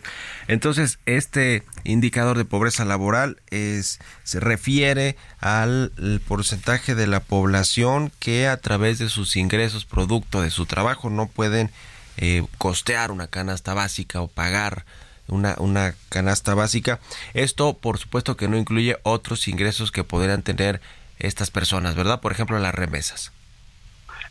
Entonces, 0.48 0.98
este 1.06 1.62
indicador 1.84 2.36
de 2.36 2.44
pobreza 2.44 2.84
laboral 2.84 3.38
es 3.50 4.00
se 4.22 4.40
refiere 4.40 5.16
al 5.40 5.92
porcentaje 6.26 6.94
de 6.94 7.06
la 7.06 7.20
población 7.20 8.12
que 8.20 8.46
a 8.46 8.56
través 8.58 8.98
de 8.98 9.08
sus 9.08 9.36
ingresos 9.36 9.84
producto 9.84 10.42
de 10.42 10.50
su 10.50 10.66
trabajo 10.66 11.10
no 11.10 11.26
pueden 11.26 11.70
eh, 12.16 12.44
costear 12.58 13.10
una 13.10 13.26
canasta 13.26 13.74
básica 13.74 14.20
o 14.20 14.28
pagar 14.28 14.84
una, 15.26 15.56
una 15.58 15.94
canasta 16.10 16.54
básica. 16.54 17.00
Esto, 17.32 17.74
por 17.74 17.98
supuesto, 17.98 18.36
que 18.36 18.48
no 18.48 18.56
incluye 18.56 18.98
otros 19.02 19.48
ingresos 19.48 19.90
que 19.90 20.04
podrían 20.04 20.42
tener 20.42 20.80
estas 21.18 21.50
personas, 21.50 21.94
¿verdad? 21.94 22.20
Por 22.20 22.32
ejemplo, 22.32 22.58
las 22.58 22.74
remesas. 22.74 23.32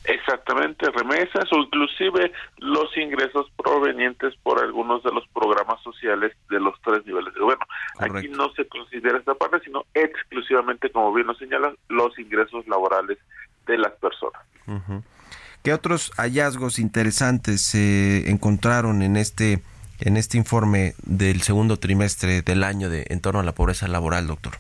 Exactamente, 0.05 0.89
remesas 0.91 1.45
o 1.53 1.59
inclusive 1.59 2.33
los 2.57 2.95
ingresos 2.97 3.49
provenientes 3.55 4.33
por 4.43 4.59
algunos 4.59 5.01
de 5.01 5.11
los 5.11 5.25
programas 5.29 5.81
sociales 5.81 6.33
de 6.49 6.59
los 6.59 6.75
tres 6.83 7.05
niveles 7.05 7.33
de 7.33 7.39
gobierno. 7.39 7.65
Correcto. 7.93 8.17
Aquí 8.17 8.27
no 8.27 8.51
se 8.53 8.67
considera 8.67 9.17
esta 9.17 9.33
parte, 9.33 9.61
sino 9.63 9.85
exclusivamente, 9.93 10.89
como 10.89 11.13
bien 11.13 11.27
lo 11.27 11.35
señalan, 11.35 11.75
los 11.87 12.17
ingresos 12.19 12.67
laborales 12.67 13.17
de 13.65 13.77
las 13.77 13.93
personas. 13.93 14.41
Uh 14.67 14.73
-huh. 14.73 15.03
¿Qué 15.63 15.73
otros 15.73 16.11
hallazgos 16.17 16.79
interesantes 16.79 17.61
se 17.61 18.29
encontraron 18.29 19.01
en 19.01 19.15
este 19.15 19.63
en 20.01 20.17
este 20.17 20.37
informe 20.37 20.95
del 21.03 21.41
segundo 21.41 21.77
trimestre 21.77 22.41
del 22.41 22.65
año 22.65 22.89
de 22.89 23.05
en 23.07 23.21
torno 23.21 23.39
a 23.39 23.43
la 23.43 23.53
pobreza 23.53 23.87
laboral, 23.87 24.27
doctor? 24.27 24.55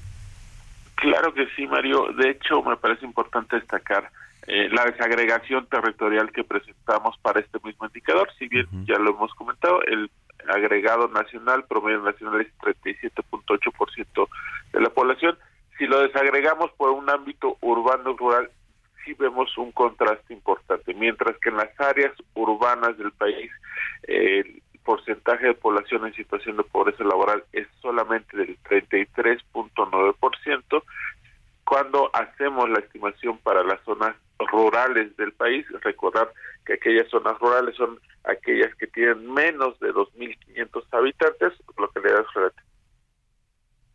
Claro 1.03 1.33
que 1.33 1.47
sí, 1.57 1.67
Mario. 1.67 2.13
De 2.13 2.29
hecho, 2.29 2.63
me 2.63 2.77
parece 2.77 3.05
importante 3.05 3.57
destacar 3.57 4.09
eh, 4.47 4.69
la 4.71 4.85
desagregación 4.85 5.67
territorial 5.67 6.31
que 6.31 6.45
presentamos 6.45 7.17
para 7.17 7.41
este 7.41 7.59
mismo 7.61 7.85
indicador. 7.85 8.29
Si 8.39 8.47
bien 8.47 8.67
uh 8.71 8.75
-huh. 8.77 8.85
ya 8.85 8.97
lo 8.99 9.11
hemos 9.11 9.33
comentado, 9.33 9.81
el 9.83 10.09
agregado 10.47 11.09
nacional, 11.09 11.65
promedio 11.65 11.99
nacional 11.99 12.39
es 12.39 12.47
37.8% 12.59 14.29
de 14.71 14.79
la 14.79 14.89
población. 14.91 15.37
Si 15.77 15.87
lo 15.87 15.99
desagregamos 15.99 16.71
por 16.77 16.91
un 16.91 17.09
ámbito 17.09 17.57
urbano 17.59 18.11
y 18.11 18.17
rural, 18.17 18.49
sí 19.03 19.13
vemos 19.19 19.57
un 19.57 19.73
contraste 19.73 20.33
importante. 20.33 20.93
Mientras 20.93 21.37
que 21.39 21.49
en 21.49 21.57
las 21.57 21.77
áreas 21.81 22.13
urbanas 22.33 22.97
del 22.97 23.11
país, 23.11 23.51
eh, 24.07 24.61
porcentaje 24.83 25.47
de 25.47 25.53
población 25.53 26.05
en 26.05 26.13
situación 26.13 26.57
de 26.57 26.63
pobreza 26.63 27.03
laboral 27.03 27.43
es 27.51 27.67
solamente 27.81 28.37
del 28.37 28.57
33.9%, 28.63 30.83
cuando 31.63 32.09
hacemos 32.13 32.69
la 32.69 32.79
estimación 32.79 33.37
para 33.39 33.63
las 33.63 33.81
zonas 33.83 34.15
rurales 34.39 35.15
del 35.17 35.33
país, 35.33 35.65
recordar 35.81 36.31
que 36.65 36.73
aquellas 36.73 37.07
zonas 37.09 37.37
rurales 37.39 37.75
son 37.75 37.99
aquellas 38.25 38.73
que 38.75 38.87
tienen 38.87 39.33
menos 39.33 39.79
de 39.79 39.93
2.500 39.93 40.83
habitantes, 40.91 41.53
localidades 41.77 42.25
relativas. 42.33 42.72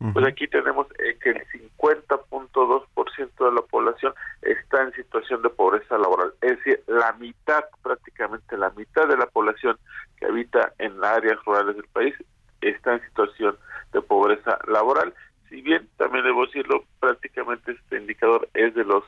Uh 0.00 0.06
-huh. 0.06 0.12
Pues 0.12 0.26
aquí 0.26 0.46
tenemos 0.46 0.86
eh, 0.98 1.16
que 1.20 1.30
el 1.30 1.44
50.2% 1.76 3.44
de 3.44 3.52
la 3.52 3.62
población 3.62 4.14
está 4.42 4.82
en 4.82 4.92
situación 4.92 5.42
de 5.42 5.50
pobreza 5.50 5.98
laboral. 5.98 6.32
Es 6.40 6.56
decir, 6.58 6.82
la 6.86 7.12
mitad, 7.14 7.64
prácticamente 7.82 8.56
la 8.56 8.70
mitad 8.70 9.08
de 9.08 9.16
la 9.16 9.26
población 9.26 9.76
que 10.18 10.26
habita 10.26 10.72
en 10.78 11.02
áreas 11.04 11.42
rurales 11.44 11.76
del 11.76 11.88
país 11.88 12.14
está 12.60 12.94
en 12.94 13.02
situación 13.02 13.56
de 13.92 14.00
pobreza 14.02 14.58
laboral. 14.68 15.12
Si 15.48 15.62
bien, 15.62 15.88
también 15.96 16.24
debo 16.24 16.46
decirlo, 16.46 16.84
prácticamente 17.00 17.72
este 17.72 17.96
indicador 17.96 18.48
es 18.54 18.74
de 18.74 18.84
los 18.84 19.04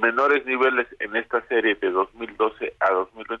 menores 0.00 0.44
niveles 0.46 0.86
en 0.98 1.16
esta 1.16 1.40
serie 1.46 1.74
de 1.76 1.90
2012 1.90 2.74
a 2.80 2.90
2023, 2.90 3.39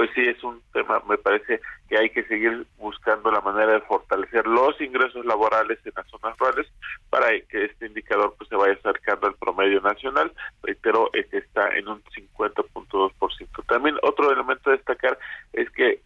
pues 0.00 0.12
sí 0.14 0.26
es 0.26 0.42
un 0.42 0.62
tema, 0.72 1.02
me 1.06 1.18
parece 1.18 1.60
que 1.86 1.98
hay 1.98 2.08
que 2.08 2.22
seguir 2.22 2.66
buscando 2.78 3.30
la 3.30 3.42
manera 3.42 3.72
de 3.72 3.80
fortalecer 3.82 4.46
los 4.46 4.80
ingresos 4.80 5.26
laborales 5.26 5.78
en 5.84 5.92
las 5.94 6.06
zonas 6.06 6.38
rurales 6.38 6.66
para 7.10 7.26
que 7.38 7.66
este 7.66 7.84
indicador 7.84 8.34
pues 8.38 8.48
se 8.48 8.56
vaya 8.56 8.72
acercando 8.72 9.26
al 9.26 9.34
promedio 9.34 9.82
nacional, 9.82 10.32
reitero, 10.62 11.10
que 11.12 11.36
está 11.36 11.68
en 11.76 11.86
un 11.88 12.02
50.2%. 12.04 13.66
También 13.66 13.98
otro 14.00 14.32
elemento 14.32 14.70
a 14.70 14.72
destacar 14.72 15.18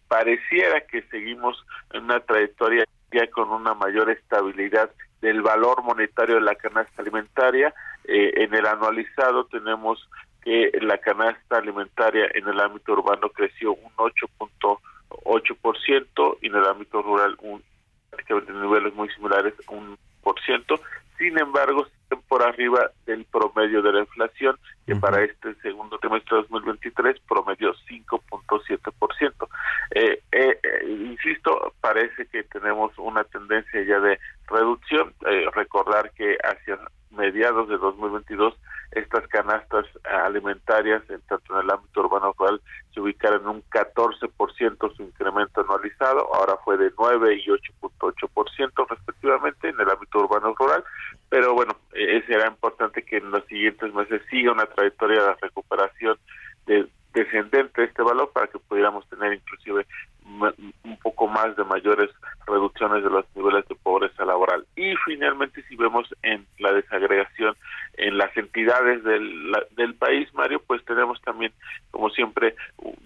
pareciera 0.09 0.81
que 0.81 1.01
seguimos 1.03 1.65
en 1.93 2.03
una 2.03 2.19
trayectoria 2.19 2.83
ya 3.13 3.27
con 3.27 3.49
una 3.49 3.75
mayor 3.75 4.09
estabilidad 4.09 4.89
del 5.21 5.41
valor 5.41 5.83
monetario 5.83 6.35
de 6.35 6.41
la 6.41 6.55
canasta 6.55 7.01
alimentaria. 7.01 7.73
Eh, 8.15 8.43
en 8.43 8.53
el 8.53 8.65
anualizado 8.65 9.45
tenemos 9.47 10.07
que 10.41 10.71
la 10.81 10.97
canasta 10.99 11.57
alimentaria 11.57 12.29
en 12.33 12.47
el 12.47 12.61
ámbito 12.61 12.93
urbano 12.93 13.27
creció 13.27 13.73
un 13.73 13.91
8.8% 13.97 16.37
y 16.41 16.47
en 16.47 16.55
el 16.55 16.63
ámbito 16.63 17.01
rural 17.01 17.35
un 17.41 17.61
prácticamente 18.09 18.53
niveles 18.53 18.93
muy 18.93 19.09
similares, 19.09 19.53
un 19.67 19.97
por 20.23 20.39
ciento. 20.39 20.79
Sin 21.17 21.37
embargo, 21.37 21.87
por 22.29 22.41
arriba 22.41 22.89
del 23.05 23.25
promedio 23.25 23.81
de 23.81 23.91
la 23.91 23.99
inflación, 23.99 24.57
que 24.85 24.95
para 24.95 25.21
este 25.21 25.53
segundo 25.55 25.97
trimestre 25.97 26.37
de 26.37 26.43
2023 26.43 27.19
promedió 27.27 27.73
5.7%. 27.89 29.49
Eh, 29.91 30.21
eh, 30.31 30.57
eh, 30.63 30.85
insisto, 30.87 31.73
parece 31.81 32.27
que 32.27 32.43
tenemos 32.43 32.97
una 32.97 33.25
tendencia 33.25 33.83
ya 33.83 33.99
de 33.99 34.17
reducción. 34.47 35.13
Eh, 35.27 35.47
recordar 35.53 36.11
que 36.11 36.37
hacia 36.43 36.79
mediados 37.15 37.67
de 37.69 37.77
2022 37.77 38.53
estas 38.91 39.27
canastas 39.27 39.85
alimentarias, 40.25 41.03
en 41.09 41.19
tanto 41.21 41.53
en 41.53 41.65
el 41.65 41.71
ámbito 41.71 42.01
urbano 42.01 42.33
rural, 42.37 42.61
se 42.93 43.01
ubicaron 43.01 43.41
en 43.41 43.47
un 43.47 43.63
14% 43.69 44.95
su 44.95 45.03
incremento 45.03 45.61
anualizado, 45.61 46.33
ahora 46.33 46.55
fue 46.63 46.77
de 46.77 46.91
9 46.97 47.35
y 47.35 47.47
8.8% 47.47 48.87
respectivamente 48.89 49.69
en 49.69 49.79
el 49.79 49.89
ámbito 49.89 50.19
urbano 50.19 50.53
rural, 50.57 50.83
pero 51.29 51.53
bueno, 51.53 51.75
eh, 51.93 52.23
será 52.25 52.47
importante 52.47 53.03
que 53.03 53.17
en 53.17 53.31
los 53.31 53.45
siguientes 53.45 53.93
meses 53.93 54.21
siga 54.29 54.53
una 54.53 54.65
trayectoria 54.65 55.23
de 55.23 55.35
recuperación 55.41 56.17
de 56.65 56.87
descendente 57.13 57.81
de 57.81 57.87
este 57.87 58.03
valor 58.03 58.31
para 58.33 58.47
que 58.47 58.59
pudiéramos 58.59 59.07
tener 59.09 59.33
inclusive 59.33 59.85
un 60.25 60.97
poco 61.01 61.27
más 61.27 61.55
de 61.55 61.63
mayores 61.63 62.09
reducciones 62.45 63.03
de 63.03 63.09
los 63.09 63.25
niveles 63.35 63.65
de 63.67 63.75
pobreza 63.75 64.25
laboral. 64.25 64.64
Y 64.85 64.95
finalmente, 65.03 65.63
si 65.63 65.75
vemos 65.75 66.07
en 66.21 66.45
la 66.59 66.71
desagregación 66.71 67.55
en 67.97 68.17
las 68.17 68.35
entidades 68.37 69.03
del, 69.03 69.51
del 69.71 69.95
país, 69.95 70.31
Mario, 70.33 70.61
pues 70.67 70.85
tenemos 70.85 71.19
también, 71.21 71.51
como 71.89 72.09
siempre, 72.11 72.55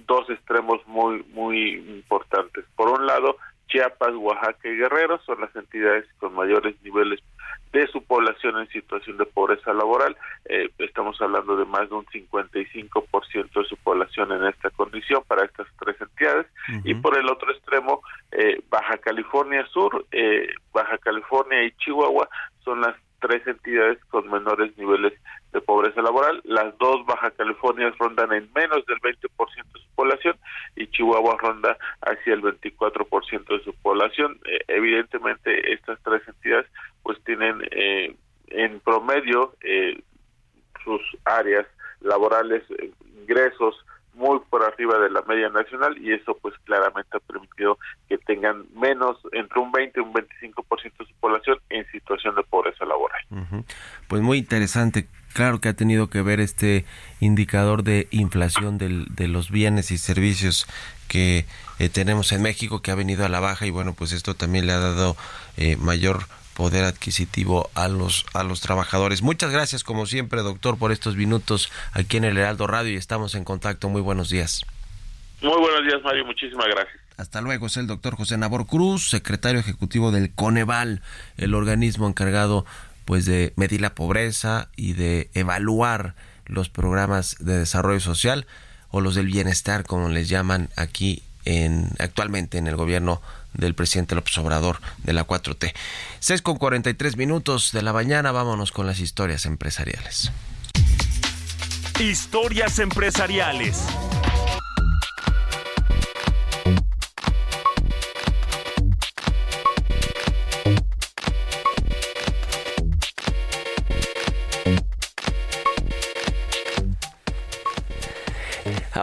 dos 0.05 0.29
extremos 0.29 0.85
muy, 0.87 1.23
muy 1.31 1.75
importantes. 1.75 2.65
Por 2.75 2.89
un 2.89 3.05
lado, 3.05 3.37
Chiapas, 3.69 4.13
Oaxaca 4.15 4.67
y 4.67 4.75
Guerrero 4.75 5.21
son 5.25 5.41
las 5.41 5.55
entidades 5.55 6.05
con 6.19 6.33
mayores 6.33 6.75
niveles 6.83 7.21
de 7.71 7.87
su 7.87 8.03
población 8.03 8.57
en 8.57 8.67
situación 8.69 9.17
de 9.17 9.25
pobreza 9.25 9.73
laboral. 9.73 10.17
Eh, 10.45 10.69
estamos 10.79 11.21
hablando 11.21 11.55
de 11.55 11.65
más 11.65 11.87
de 11.89 11.95
un 11.95 12.05
55% 12.05 13.53
de 13.53 13.65
su 13.65 13.77
población 13.77 14.31
en 14.31 14.45
esta 14.45 14.71
condición 14.71 15.23
para 15.27 15.45
estas 15.45 15.67
tres 15.79 15.95
entidades. 16.01 16.47
Y 16.83 16.95
por 16.95 17.17
el 17.17 17.29
otro 17.29 17.51
extremo, 17.51 18.01
eh, 18.31 18.61
Baja 18.69 18.97
California 18.97 19.65
Sur, 19.67 20.05
California 21.39 21.63
y 21.63 21.71
Chihuahua 21.77 22.29
son 22.63 22.81
las 22.81 22.95
tres 23.21 23.45
entidades 23.47 23.97
con 24.05 24.29
menores 24.29 24.77
niveles 24.77 25.13
de 25.51 25.61
pobreza 25.61 26.01
laboral. 26.01 26.41
Las 26.45 26.77
dos 26.77 27.05
Baja 27.05 27.31
California 27.31 27.93
rondan 27.99 28.31
en 28.31 28.49
menos 28.53 28.85
del 28.85 28.99
20% 28.99 29.19
de 29.73 29.79
su 29.79 29.95
población 29.95 30.37
y 30.75 30.87
Chihuahua 30.87 31.37
ronda 31.39 31.77
hacia 32.01 32.33
el 32.33 32.41
24% 32.41 33.57
de 33.57 33.63
su 33.63 33.73
población. 33.81 34.39
Eh, 34.45 34.59
evidentemente, 34.67 35.73
estas 35.73 35.99
tres 36.03 36.21
entidades 36.27 36.67
pues 37.03 37.21
tienen 37.23 37.61
eh, 37.71 38.15
en 38.47 38.79
promedio 38.79 39.53
eh, 39.61 40.01
sus 40.83 41.01
áreas 41.25 41.67
laborales, 42.01 42.63
ingresos 43.21 43.75
muy 44.19 44.39
por 44.49 44.63
arriba 44.63 44.99
de 44.99 45.09
la 45.09 45.21
media 45.23 45.49
nacional 45.49 45.97
y 45.97 46.13
eso 46.13 46.37
pues 46.41 46.53
claramente 46.65 47.17
ha 47.17 47.19
permitido 47.21 47.77
que 48.07 48.17
tengan 48.17 48.65
menos, 48.75 49.17
entre 49.31 49.59
un 49.59 49.71
20 49.71 49.99
y 49.99 50.03
un 50.03 50.13
25% 50.13 50.28
de 50.83 51.05
su 51.05 51.13
población 51.19 51.57
en 51.69 51.85
situación 51.91 52.35
de 52.35 52.43
pobreza 52.43 52.85
laboral. 52.85 53.21
Pues 54.07 54.21
muy 54.21 54.37
interesante. 54.39 55.07
Claro 55.33 55.61
que 55.61 55.69
ha 55.69 55.73
tenido 55.73 56.09
que 56.09 56.21
ver 56.21 56.39
este 56.39 56.85
indicador 57.19 57.83
de 57.83 58.07
inflación 58.11 58.77
del, 58.77 59.05
de 59.09 59.27
los 59.27 59.51
bienes 59.51 59.91
y 59.91 59.97
servicios 59.97 60.65
que 61.07 61.45
eh, 61.79 61.89
tenemos 61.89 62.31
en 62.31 62.41
México, 62.41 62.81
que 62.81 62.91
ha 62.91 62.95
venido 62.95 63.25
a 63.25 63.29
la 63.29 63.39
baja 63.39 63.65
y 63.65 63.69
bueno, 63.69 63.93
pues 63.93 64.11
esto 64.11 64.35
también 64.35 64.65
le 64.65 64.73
ha 64.73 64.79
dado 64.79 65.15
eh, 65.57 65.75
mayor 65.77 66.23
poder 66.55 66.83
adquisitivo 66.83 67.69
a 67.73 67.87
los 67.87 68.25
a 68.33 68.43
los 68.43 68.59
trabajadores. 68.59 69.21
Muchas 69.21 69.51
gracias 69.51 69.83
como 69.83 70.05
siempre, 70.05 70.41
doctor, 70.41 70.77
por 70.77 70.91
estos 70.91 71.15
minutos 71.15 71.71
aquí 71.93 72.17
en 72.17 72.25
el 72.25 72.37
Heraldo 72.37 72.67
Radio 72.67 72.91
y 72.91 72.97
estamos 72.97 73.33
en 73.35 73.45
contacto. 73.45 73.87
Muy 73.87 74.01
buenos 74.01 74.29
días. 74.29 74.65
Muy 75.41 75.57
buenos 75.57 75.83
días, 75.83 76.01
Mario. 76.03 76.25
Muchísimas 76.25 76.67
gracias. 76.67 77.08
Hasta 77.19 77.41
luego, 77.41 77.67
es 77.67 77.75
el 77.75 77.85
doctor 77.85 78.15
José 78.15 78.37
Nabor 78.37 78.65
Cruz, 78.65 79.09
secretario 79.09 79.59
ejecutivo 79.59 80.13
del 80.13 80.31
Coneval, 80.31 81.01
el 81.35 81.53
organismo 81.53 82.07
encargado 82.07 82.65
pues 83.03 83.25
de 83.25 83.51
medir 83.57 83.81
la 83.81 83.93
pobreza 83.93 84.69
y 84.77 84.93
de 84.93 85.29
evaluar 85.33 86.15
los 86.45 86.69
programas 86.69 87.35
de 87.39 87.57
desarrollo 87.57 87.99
social 87.99 88.47
o 88.89 89.01
los 89.01 89.15
del 89.15 89.25
bienestar, 89.25 89.83
como 89.83 90.07
les 90.07 90.29
llaman 90.29 90.69
aquí 90.77 91.21
en 91.43 91.89
actualmente 91.99 92.57
en 92.57 92.67
el 92.67 92.77
gobierno 92.77 93.21
del 93.53 93.75
presidente 93.75 94.15
López 94.15 94.37
Obrador 94.37 94.79
de 95.03 95.11
la 95.11 95.27
4T. 95.27 95.73
6 96.21 96.41
con 96.41 96.55
43 96.55 97.17
minutos 97.17 97.73
de 97.73 97.81
la 97.81 97.91
mañana, 97.91 98.31
vámonos 98.31 98.71
con 98.71 98.87
las 98.87 99.01
historias 99.01 99.45
empresariales. 99.45 100.31
Historias 101.99 102.79
empresariales. 102.79 103.83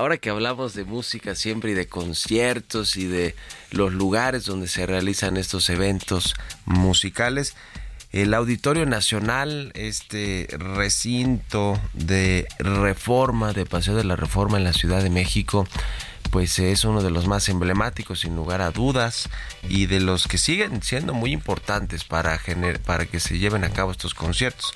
Ahora 0.07 0.19
que 0.19 0.31
hablamos 0.31 0.75
de 0.75 0.85
música 0.85 1.35
siempre 1.35 1.73
y 1.73 1.75
de 1.75 1.89
conciertos 1.89 2.97
y 2.97 3.09
de 3.09 3.35
los 3.73 3.93
lugares 3.93 4.45
donde 4.45 4.69
se 4.69 4.87
realizan 4.87 5.37
estos 5.37 5.69
eventos 5.69 6.37
musicales, 6.65 7.57
el 8.13 8.33
Auditorio 8.33 8.87
Nacional, 8.87 9.73
este 9.75 10.47
recinto 10.53 11.81
de 11.93 12.47
reforma, 12.61 13.53
de 13.53 13.67
Paseo 13.67 13.97
de 13.97 14.05
la 14.05 14.15
Reforma 14.15 14.59
en 14.59 14.63
la 14.63 14.73
Ciudad 14.73 15.03
de 15.03 15.11
México, 15.11 15.67
pues 16.31 16.57
es 16.61 16.85
uno 16.85 17.03
de 17.03 17.11
los 17.11 17.27
más 17.27 17.49
emblemáticos 17.49 18.21
sin 18.21 18.37
lugar 18.37 18.61
a 18.63 18.71
dudas 18.71 19.29
y 19.69 19.87
de 19.87 19.99
los 19.99 20.29
que 20.29 20.39
siguen 20.39 20.85
siendo 20.85 21.15
muy 21.15 21.33
importantes 21.33 22.05
para, 22.05 22.41
para 22.85 23.07
que 23.07 23.19
se 23.19 23.41
lleven 23.41 23.65
a 23.65 23.71
cabo 23.71 23.91
estos 23.91 24.15
conciertos. 24.15 24.73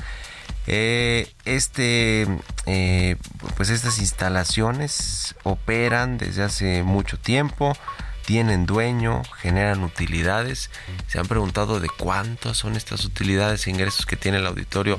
Eh, 0.66 1.32
este, 1.44 2.26
eh, 2.66 3.16
pues 3.56 3.70
estas 3.70 3.98
instalaciones 3.98 5.34
operan 5.42 6.18
desde 6.18 6.42
hace 6.42 6.82
mucho 6.82 7.18
tiempo, 7.18 7.76
tienen 8.24 8.66
dueño, 8.66 9.22
generan 9.38 9.82
utilidades. 9.82 10.70
Se 11.08 11.18
han 11.18 11.26
preguntado 11.26 11.80
de 11.80 11.88
cuántas 11.88 12.58
son 12.58 12.76
estas 12.76 13.04
utilidades 13.04 13.66
e 13.66 13.70
ingresos 13.70 14.06
que 14.06 14.16
tiene 14.16 14.38
el 14.38 14.46
Auditorio 14.46 14.96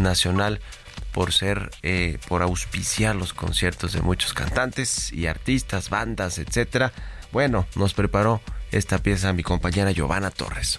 Nacional 0.00 0.60
por 1.12 1.32
ser, 1.32 1.70
eh, 1.82 2.18
por 2.28 2.42
auspiciar 2.42 3.16
los 3.16 3.32
conciertos 3.32 3.92
de 3.92 4.02
muchos 4.02 4.34
cantantes 4.34 5.12
y 5.12 5.26
artistas, 5.26 5.90
bandas, 5.90 6.38
etcétera. 6.38 6.92
Bueno, 7.32 7.66
nos 7.74 7.94
preparó 7.94 8.40
esta 8.70 8.98
pieza 8.98 9.32
mi 9.32 9.42
compañera 9.42 9.90
Giovanna 9.90 10.30
Torres. 10.30 10.78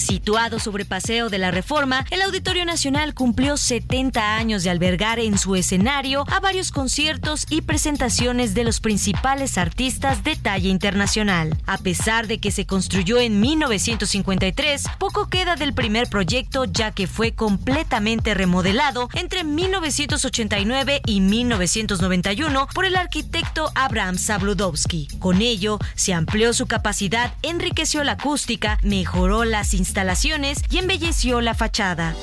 Situado 0.00 0.58
sobre 0.58 0.86
Paseo 0.86 1.28
de 1.28 1.36
la 1.36 1.50
Reforma, 1.50 2.06
el 2.10 2.22
Auditorio 2.22 2.64
Nacional 2.64 3.12
cumplió 3.12 3.58
70 3.58 4.36
años 4.36 4.64
de 4.64 4.70
albergar 4.70 5.18
en 5.18 5.36
su 5.36 5.56
escenario 5.56 6.24
a 6.30 6.40
varios 6.40 6.72
conciertos 6.72 7.46
y 7.50 7.60
presentaciones 7.60 8.54
de 8.54 8.64
los 8.64 8.80
principales 8.80 9.58
artistas 9.58 10.24
de 10.24 10.36
talla 10.36 10.70
internacional. 10.70 11.54
A 11.66 11.76
pesar 11.76 12.28
de 12.28 12.38
que 12.38 12.50
se 12.50 12.64
construyó 12.64 13.18
en 13.18 13.40
1953, 13.40 14.84
poco 14.98 15.28
queda 15.28 15.54
del 15.56 15.74
primer 15.74 16.08
proyecto 16.08 16.64
ya 16.64 16.92
que 16.92 17.06
fue 17.06 17.32
completamente 17.32 18.32
remodelado 18.32 19.10
entre 19.12 19.44
1989 19.44 21.02
y 21.04 21.20
1991 21.20 22.68
por 22.74 22.86
el 22.86 22.96
arquitecto 22.96 23.70
Abraham 23.74 24.16
Sabludowski. 24.16 25.08
Con 25.18 25.42
ello, 25.42 25.78
se 25.94 26.14
amplió 26.14 26.54
su 26.54 26.66
capacidad, 26.66 27.34
enriqueció 27.42 28.02
la 28.02 28.12
acústica, 28.12 28.78
mejoró 28.82 29.44
las 29.44 29.74
instalaciones 29.74 29.89
y 30.70 30.78
embelleció 30.78 31.40
la 31.40 31.54
fachada. 31.54 32.14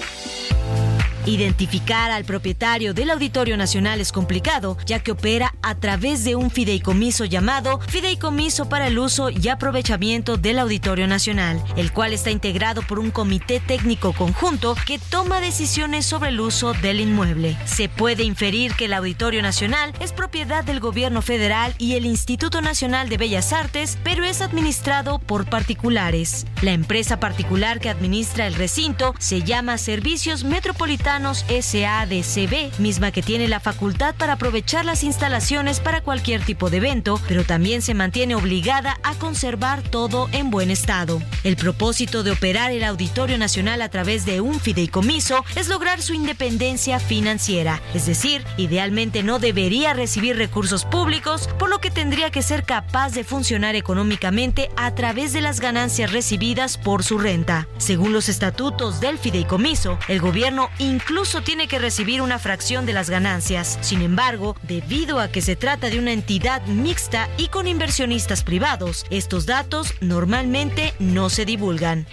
Identificar 1.28 2.10
al 2.10 2.24
propietario 2.24 2.94
del 2.94 3.10
Auditorio 3.10 3.58
Nacional 3.58 4.00
es 4.00 4.14
complicado, 4.14 4.78
ya 4.86 5.00
que 5.00 5.12
opera 5.12 5.54
a 5.62 5.76
través 5.76 6.24
de 6.24 6.36
un 6.38 6.50
fideicomiso 6.50 7.26
llamado 7.26 7.82
Fideicomiso 7.82 8.70
para 8.70 8.88
el 8.88 8.98
Uso 8.98 9.30
y 9.30 9.50
Aprovechamiento 9.50 10.38
del 10.38 10.58
Auditorio 10.58 11.06
Nacional, 11.06 11.62
el 11.76 11.92
cual 11.92 12.14
está 12.14 12.32
integrado 12.32 12.82
por 12.82 12.98
un 12.98 13.12
comité 13.12 13.60
técnico 13.60 14.14
conjunto 14.14 14.74
que 14.86 15.00
toma 15.00 15.42
decisiones 15.42 16.06
sobre 16.06 16.30
el 16.30 16.40
uso 16.40 16.72
del 16.76 17.02
inmueble. 17.02 17.58
Se 17.66 17.90
puede 17.90 18.24
inferir 18.24 18.74
que 18.76 18.86
el 18.86 18.94
Auditorio 18.94 19.42
Nacional 19.42 19.92
es 20.00 20.14
propiedad 20.14 20.64
del 20.64 20.80
gobierno 20.80 21.22
federal 21.22 21.76
y 21.78 21.96
el 21.96 22.06
Instituto 22.06 22.62
Nacional 22.62 23.10
de 23.10 23.18
Bellas 23.18 23.52
Artes, 23.52 23.98
pero 24.02 24.24
es 24.24 24.40
administrado 24.40 25.20
por 25.20 25.46
particulares. 25.46 26.46
La 26.62 26.72
empresa 26.72 27.20
particular 27.20 27.82
que 27.82 27.90
administra 27.90 28.48
el 28.48 28.54
recinto 28.54 29.14
se 29.20 29.42
llama 29.42 29.78
Servicios 29.78 30.46
Metropolitanos 30.46 31.17
SADCB, 31.26 32.80
misma 32.80 33.12
que 33.12 33.22
tiene 33.22 33.48
la 33.48 33.60
facultad 33.60 34.16
para 34.16 34.34
aprovechar 34.34 34.86
las 34.86 35.04
instalaciones 35.04 35.80
para 35.80 36.02
cualquier 36.02 36.42
tipo 36.42 36.70
de 36.70 36.78
evento, 36.78 37.20
pero 37.28 37.44
también 37.44 37.82
se 37.82 37.94
mantiene 37.94 38.36
obligada 38.36 39.00
a 39.04 39.16
conservar 39.16 39.82
todo 39.82 40.30
en 40.32 40.50
buen 40.50 40.70
estado. 40.70 41.22
El 41.44 41.58
propósito 41.58 42.24
de 42.24 42.32
operar 42.32 42.72
el 42.72 42.84
Auditorio 42.84 43.38
Nacional 43.38 43.82
a 43.82 43.90
través 43.90 44.26
de 44.26 44.42
un 44.42 44.60
fideicomiso 44.60 45.44
es 45.56 45.68
lograr 45.68 46.02
su 46.02 46.14
independencia 46.14 47.00
financiera, 47.00 47.82
es 47.94 48.06
decir, 48.06 48.44
idealmente 48.58 49.24
no 49.24 49.40
debería 49.40 49.94
recibir 49.94 50.38
recursos 50.38 50.86
públicos, 50.86 51.50
por 51.58 51.70
lo 51.70 51.80
que 51.80 51.92
tendría 51.92 52.30
que 52.30 52.42
ser 52.42 52.64
capaz 52.64 53.14
de 53.14 53.24
funcionar 53.24 53.76
económicamente 53.76 54.70
a 54.76 54.94
través 54.94 55.34
de 55.34 55.42
las 55.42 55.60
ganancias 55.60 56.12
recibidas 56.12 56.78
por 56.78 57.04
su 57.04 57.18
renta. 57.18 57.68
Según 57.78 58.14
los 58.14 58.30
estatutos 58.30 59.00
del 59.00 59.18
fideicomiso, 59.18 59.98
el 60.08 60.20
gobierno 60.20 60.70
incluso 61.08 61.42
tiene 61.42 61.70
que 61.70 61.80
recibir 61.80 62.22
una 62.22 62.38
fracción 62.38 62.86
de 62.86 62.92
las 62.92 63.10
ganancias. 63.10 63.80
Sin 63.80 64.02
embargo, 64.02 64.58
debido 64.64 65.22
a 65.22 65.30
que 65.30 65.42
se 65.42 65.56
trata 65.56 65.90
de 65.90 66.00
una 66.00 66.12
entidad 66.12 66.66
mixta 66.66 67.30
y 67.38 67.48
con 67.48 67.66
inversionistas 67.66 68.44
privados, 68.44 69.06
estos 69.10 69.46
datos 69.46 69.94
normalmente 70.02 70.94
no 71.00 71.30
se 71.30 71.46
divulgan. 71.46 72.06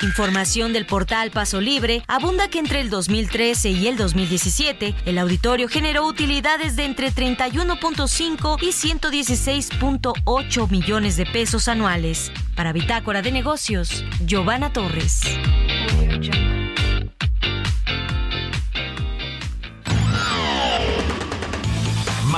Información 0.00 0.72
del 0.72 0.86
portal 0.86 1.30
Paso 1.30 1.60
Libre 1.60 2.02
abunda 2.08 2.48
que 2.48 2.60
entre 2.60 2.80
el 2.80 2.88
2013 2.88 3.68
y 3.68 3.88
el 3.88 3.98
2017 3.98 4.94
el 5.04 5.18
auditorio 5.18 5.68
generó 5.68 6.06
utilidades 6.06 6.76
de 6.76 6.86
entre 6.86 7.12
31.5 7.12 8.56
y 8.62 8.68
116.8 8.68 10.70
millones 10.70 11.18
de 11.18 11.26
pesos 11.26 11.68
anuales. 11.68 12.32
Para 12.56 12.72
Bitácora 12.72 13.20
de 13.20 13.32
Negocios, 13.32 14.02
Giovanna 14.24 14.72
Torres. 14.72 15.20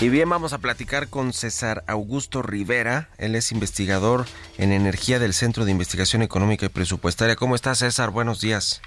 Y 0.00 0.08
bien, 0.08 0.28
vamos 0.28 0.52
a 0.52 0.58
platicar 0.58 1.08
con 1.08 1.32
César 1.32 1.84
Augusto 1.86 2.42
Rivera. 2.42 3.08
Él 3.16 3.36
es 3.36 3.52
investigador 3.52 4.26
en 4.58 4.72
energía 4.72 5.18
del 5.18 5.32
Centro 5.32 5.64
de 5.64 5.70
Investigación 5.70 6.20
Económica 6.22 6.66
y 6.66 6.68
Presupuestaria. 6.68 7.36
¿Cómo 7.36 7.54
estás, 7.54 7.78
César? 7.78 8.10
Buenos 8.10 8.40
días. 8.40 8.82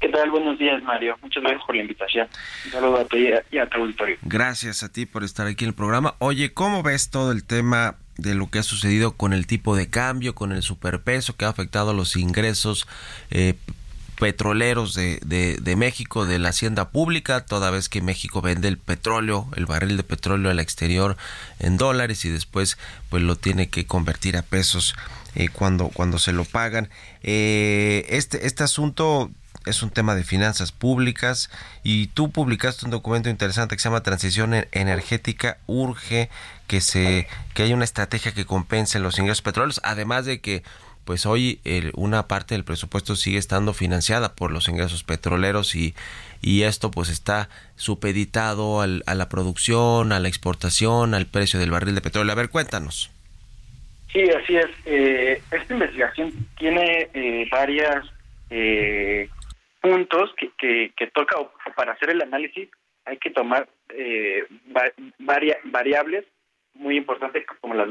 ¿Qué 0.00 0.08
tal? 0.08 0.30
Buenos 0.30 0.58
días, 0.58 0.82
Mario. 0.84 1.16
Muchas 1.20 1.42
gracias 1.42 1.62
por 1.66 1.74
la 1.74 1.82
invitación. 1.82 2.28
Un 2.64 2.70
saludo 2.70 2.96
a 2.98 3.04
ti 3.04 3.28
y 3.50 3.58
a 3.58 3.68
tu 3.68 3.82
auditorio. 3.82 4.16
Gracias 4.22 4.82
a 4.82 4.90
ti 4.90 5.04
por 5.04 5.24
estar 5.24 5.46
aquí 5.46 5.64
en 5.64 5.70
el 5.70 5.74
programa. 5.74 6.14
Oye, 6.20 6.54
¿cómo 6.54 6.82
ves 6.82 7.10
todo 7.10 7.32
el 7.32 7.44
tema 7.44 7.96
de 8.16 8.34
lo 8.34 8.48
que 8.48 8.60
ha 8.60 8.62
sucedido 8.62 9.16
con 9.16 9.32
el 9.32 9.46
tipo 9.46 9.76
de 9.76 9.90
cambio, 9.90 10.34
con 10.34 10.52
el 10.52 10.62
superpeso 10.62 11.36
que 11.36 11.44
ha 11.44 11.48
afectado 11.48 11.92
los 11.92 12.16
ingresos 12.16 12.86
eh, 13.30 13.54
petroleros 14.20 14.94
de, 14.94 15.18
de, 15.22 15.76
México, 15.76 16.26
de 16.26 16.38
la 16.38 16.50
hacienda 16.50 16.90
pública, 16.90 17.46
toda 17.46 17.70
vez 17.70 17.88
que 17.88 18.02
México 18.02 18.42
vende 18.42 18.68
el 18.68 18.76
petróleo, 18.76 19.48
el 19.56 19.64
barril 19.64 19.96
de 19.96 20.04
petróleo 20.04 20.50
al 20.50 20.60
exterior 20.60 21.16
en 21.58 21.78
dólares 21.78 22.26
y 22.26 22.28
después 22.28 22.76
pues 23.08 23.22
lo 23.22 23.36
tiene 23.36 23.70
que 23.70 23.86
convertir 23.86 24.36
a 24.36 24.42
pesos 24.42 24.94
eh, 25.34 25.48
cuando, 25.48 25.88
cuando 25.88 26.18
se 26.18 26.32
lo 26.32 26.44
pagan. 26.44 26.90
Eh, 27.22 28.04
este, 28.10 28.46
este 28.46 28.62
asunto 28.62 29.30
es 29.64 29.82
un 29.82 29.88
tema 29.88 30.14
de 30.14 30.22
finanzas 30.22 30.70
públicas 30.70 31.48
y 31.82 32.08
tú 32.08 32.30
publicaste 32.30 32.84
un 32.84 32.90
documento 32.90 33.30
interesante 33.30 33.74
que 33.74 33.80
se 33.80 33.88
llama 33.88 34.02
Transición 34.02 34.54
Energética 34.72 35.56
Urge 35.66 36.28
que 36.66 36.82
se 36.82 37.26
que 37.54 37.62
haya 37.62 37.74
una 37.74 37.84
estrategia 37.84 38.32
que 38.32 38.44
compense 38.44 38.98
los 39.00 39.18
ingresos 39.18 39.42
petroleros, 39.42 39.80
además 39.82 40.26
de 40.26 40.40
que 40.40 40.62
pues 41.04 41.26
hoy 41.26 41.60
el, 41.64 41.92
una 41.94 42.28
parte 42.28 42.54
del 42.54 42.64
presupuesto 42.64 43.16
sigue 43.16 43.38
estando 43.38 43.72
financiada 43.74 44.34
por 44.34 44.50
los 44.52 44.68
ingresos 44.68 45.04
petroleros 45.04 45.74
y, 45.74 45.94
y 46.42 46.62
esto 46.62 46.90
pues 46.90 47.08
está 47.08 47.48
supeditado 47.76 48.80
al, 48.80 49.02
a 49.06 49.14
la 49.14 49.28
producción, 49.28 50.12
a 50.12 50.20
la 50.20 50.28
exportación, 50.28 51.14
al 51.14 51.26
precio 51.26 51.58
del 51.58 51.70
barril 51.70 51.94
de 51.94 52.00
petróleo. 52.00 52.32
A 52.32 52.36
ver, 52.36 52.48
cuéntanos. 52.48 53.10
Sí, 54.12 54.22
así 54.30 54.56
es. 54.56 54.68
Eh, 54.86 55.40
esta 55.50 55.72
investigación 55.72 56.32
tiene 56.58 57.08
eh, 57.14 57.48
varias 57.50 58.04
eh, 58.50 59.28
puntos 59.80 60.32
que, 60.36 60.50
que, 60.58 60.92
que, 60.96 61.06
toca 61.08 61.36
para 61.76 61.92
hacer 61.92 62.10
el 62.10 62.22
análisis 62.22 62.68
hay 63.04 63.16
que 63.18 63.30
tomar 63.30 63.68
eh, 63.90 64.44
varia, 65.18 65.58
variables 65.64 66.24
muy 66.74 66.96
importantes 66.96 67.44
como 67.60 67.74
las 67.74 67.88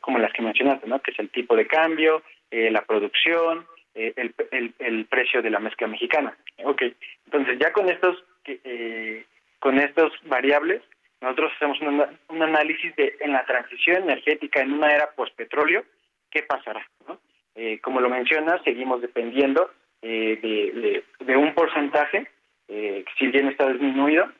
como 0.00 0.18
las 0.18 0.32
que 0.32 0.42
mencionaste, 0.42 0.86
¿no? 0.86 1.00
Que 1.00 1.10
es 1.12 1.18
el 1.18 1.30
tipo 1.30 1.56
de 1.56 1.66
cambio, 1.66 2.22
eh, 2.50 2.70
la 2.70 2.82
producción, 2.82 3.66
eh, 3.94 4.12
el, 4.16 4.34
el, 4.50 4.74
el, 4.78 5.04
precio 5.06 5.42
de 5.42 5.50
la 5.50 5.58
mezcla 5.58 5.86
mexicana. 5.86 6.36
Okay. 6.62 6.94
Entonces 7.26 7.58
ya 7.58 7.72
con 7.72 7.88
estos 7.88 8.22
eh, 8.44 9.24
con 9.58 9.78
estos 9.78 10.12
variables 10.24 10.82
nosotros 11.20 11.52
hacemos 11.56 11.80
un, 11.80 12.04
un, 12.28 12.42
análisis 12.42 12.94
de 12.96 13.16
en 13.20 13.32
la 13.32 13.44
transición 13.44 14.04
energética 14.04 14.60
en 14.60 14.72
una 14.72 14.92
era 14.92 15.10
postpetróleo 15.10 15.84
qué 16.30 16.42
pasará. 16.42 16.86
¿no? 17.08 17.18
Eh, 17.54 17.80
como 17.80 18.00
lo 18.00 18.08
menciona, 18.08 18.62
seguimos 18.62 19.00
dependiendo 19.00 19.70
eh, 20.02 20.38
de, 20.40 21.02
de, 21.24 21.36
un 21.36 21.54
porcentaje, 21.54 22.28
eh, 22.68 23.04
si 23.18 23.26
bien 23.28 23.48
está 23.48 23.68
disminuido, 23.72 24.30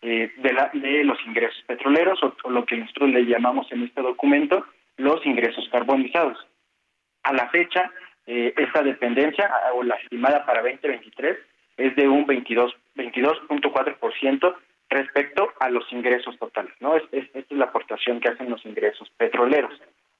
de, 0.00 0.52
la, 0.52 0.68
de 0.74 1.04
los 1.04 1.16
ingresos 1.26 1.62
petroleros 1.64 2.18
o 2.24 2.50
lo 2.50 2.66
que 2.66 2.76
nosotros 2.76 3.10
le 3.10 3.24
llamamos 3.24 3.70
en 3.70 3.84
este 3.84 4.02
documento 4.02 4.66
los 4.96 5.24
ingresos 5.24 5.68
carbonizados. 5.70 6.44
A 7.24 7.32
la 7.32 7.48
fecha, 7.50 7.90
eh, 8.26 8.54
esta 8.56 8.82
dependencia, 8.82 9.50
o 9.74 9.82
la 9.82 9.96
estimada 9.96 10.44
para 10.44 10.62
2023, 10.62 11.38
es 11.76 11.96
de 11.96 12.08
un 12.08 12.26
22, 12.26 12.74
22.4% 12.96 14.54
respecto 14.90 15.52
a 15.58 15.70
los 15.70 15.90
ingresos 15.92 16.38
totales. 16.38 16.72
¿no? 16.80 16.96
Es, 16.96 17.02
es, 17.12 17.24
esta 17.34 17.40
es 17.40 17.58
la 17.58 17.66
aportación 17.66 18.20
que 18.20 18.28
hacen 18.28 18.50
los 18.50 18.64
ingresos 18.64 19.10
petroleros. 19.16 19.72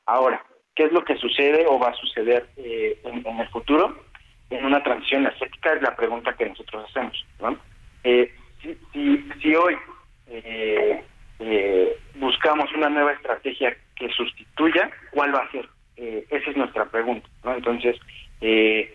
Ahora, 0.07 0.45
¿qué 0.75 0.85
es 0.85 0.93
lo 0.93 1.05
que 1.05 1.17
sucede 1.17 1.67
o 1.67 1.79
va 1.79 1.91
a 1.91 1.95
suceder 1.95 2.47
eh, 2.57 2.99
en, 3.05 3.27
en, 3.27 3.41
el 3.41 3.49
futuro? 3.49 4.05
En 4.51 4.65
una 4.65 4.83
transición 4.83 5.23
energética 5.23 5.75
es 5.75 5.83
la 5.83 5.95
pregunta 5.95 6.35
que 6.35 6.49
nosotros 6.49 6.89
hacemos. 6.89 7.27
¿no? 7.41 7.59
Eh, 8.05 8.35
si, 8.63 8.77
si, 8.93 9.29
si, 9.41 9.55
hoy 9.55 9.77
eh, 10.29 11.05
buscamos 12.15 12.73
una 12.75 12.89
nueva 12.89 13.13
estrategia 13.13 13.77
que 13.97 14.09
sustituya, 14.11 14.91
¿cuál 15.11 15.35
va 15.35 15.41
a 15.41 15.51
ser? 15.51 15.69
Eh, 16.03 16.27
esa 16.31 16.51
es 16.51 16.57
nuestra 16.57 16.87
pregunta, 16.87 17.29
¿no? 17.45 17.55
Entonces, 17.55 17.97
eh, 18.41 18.93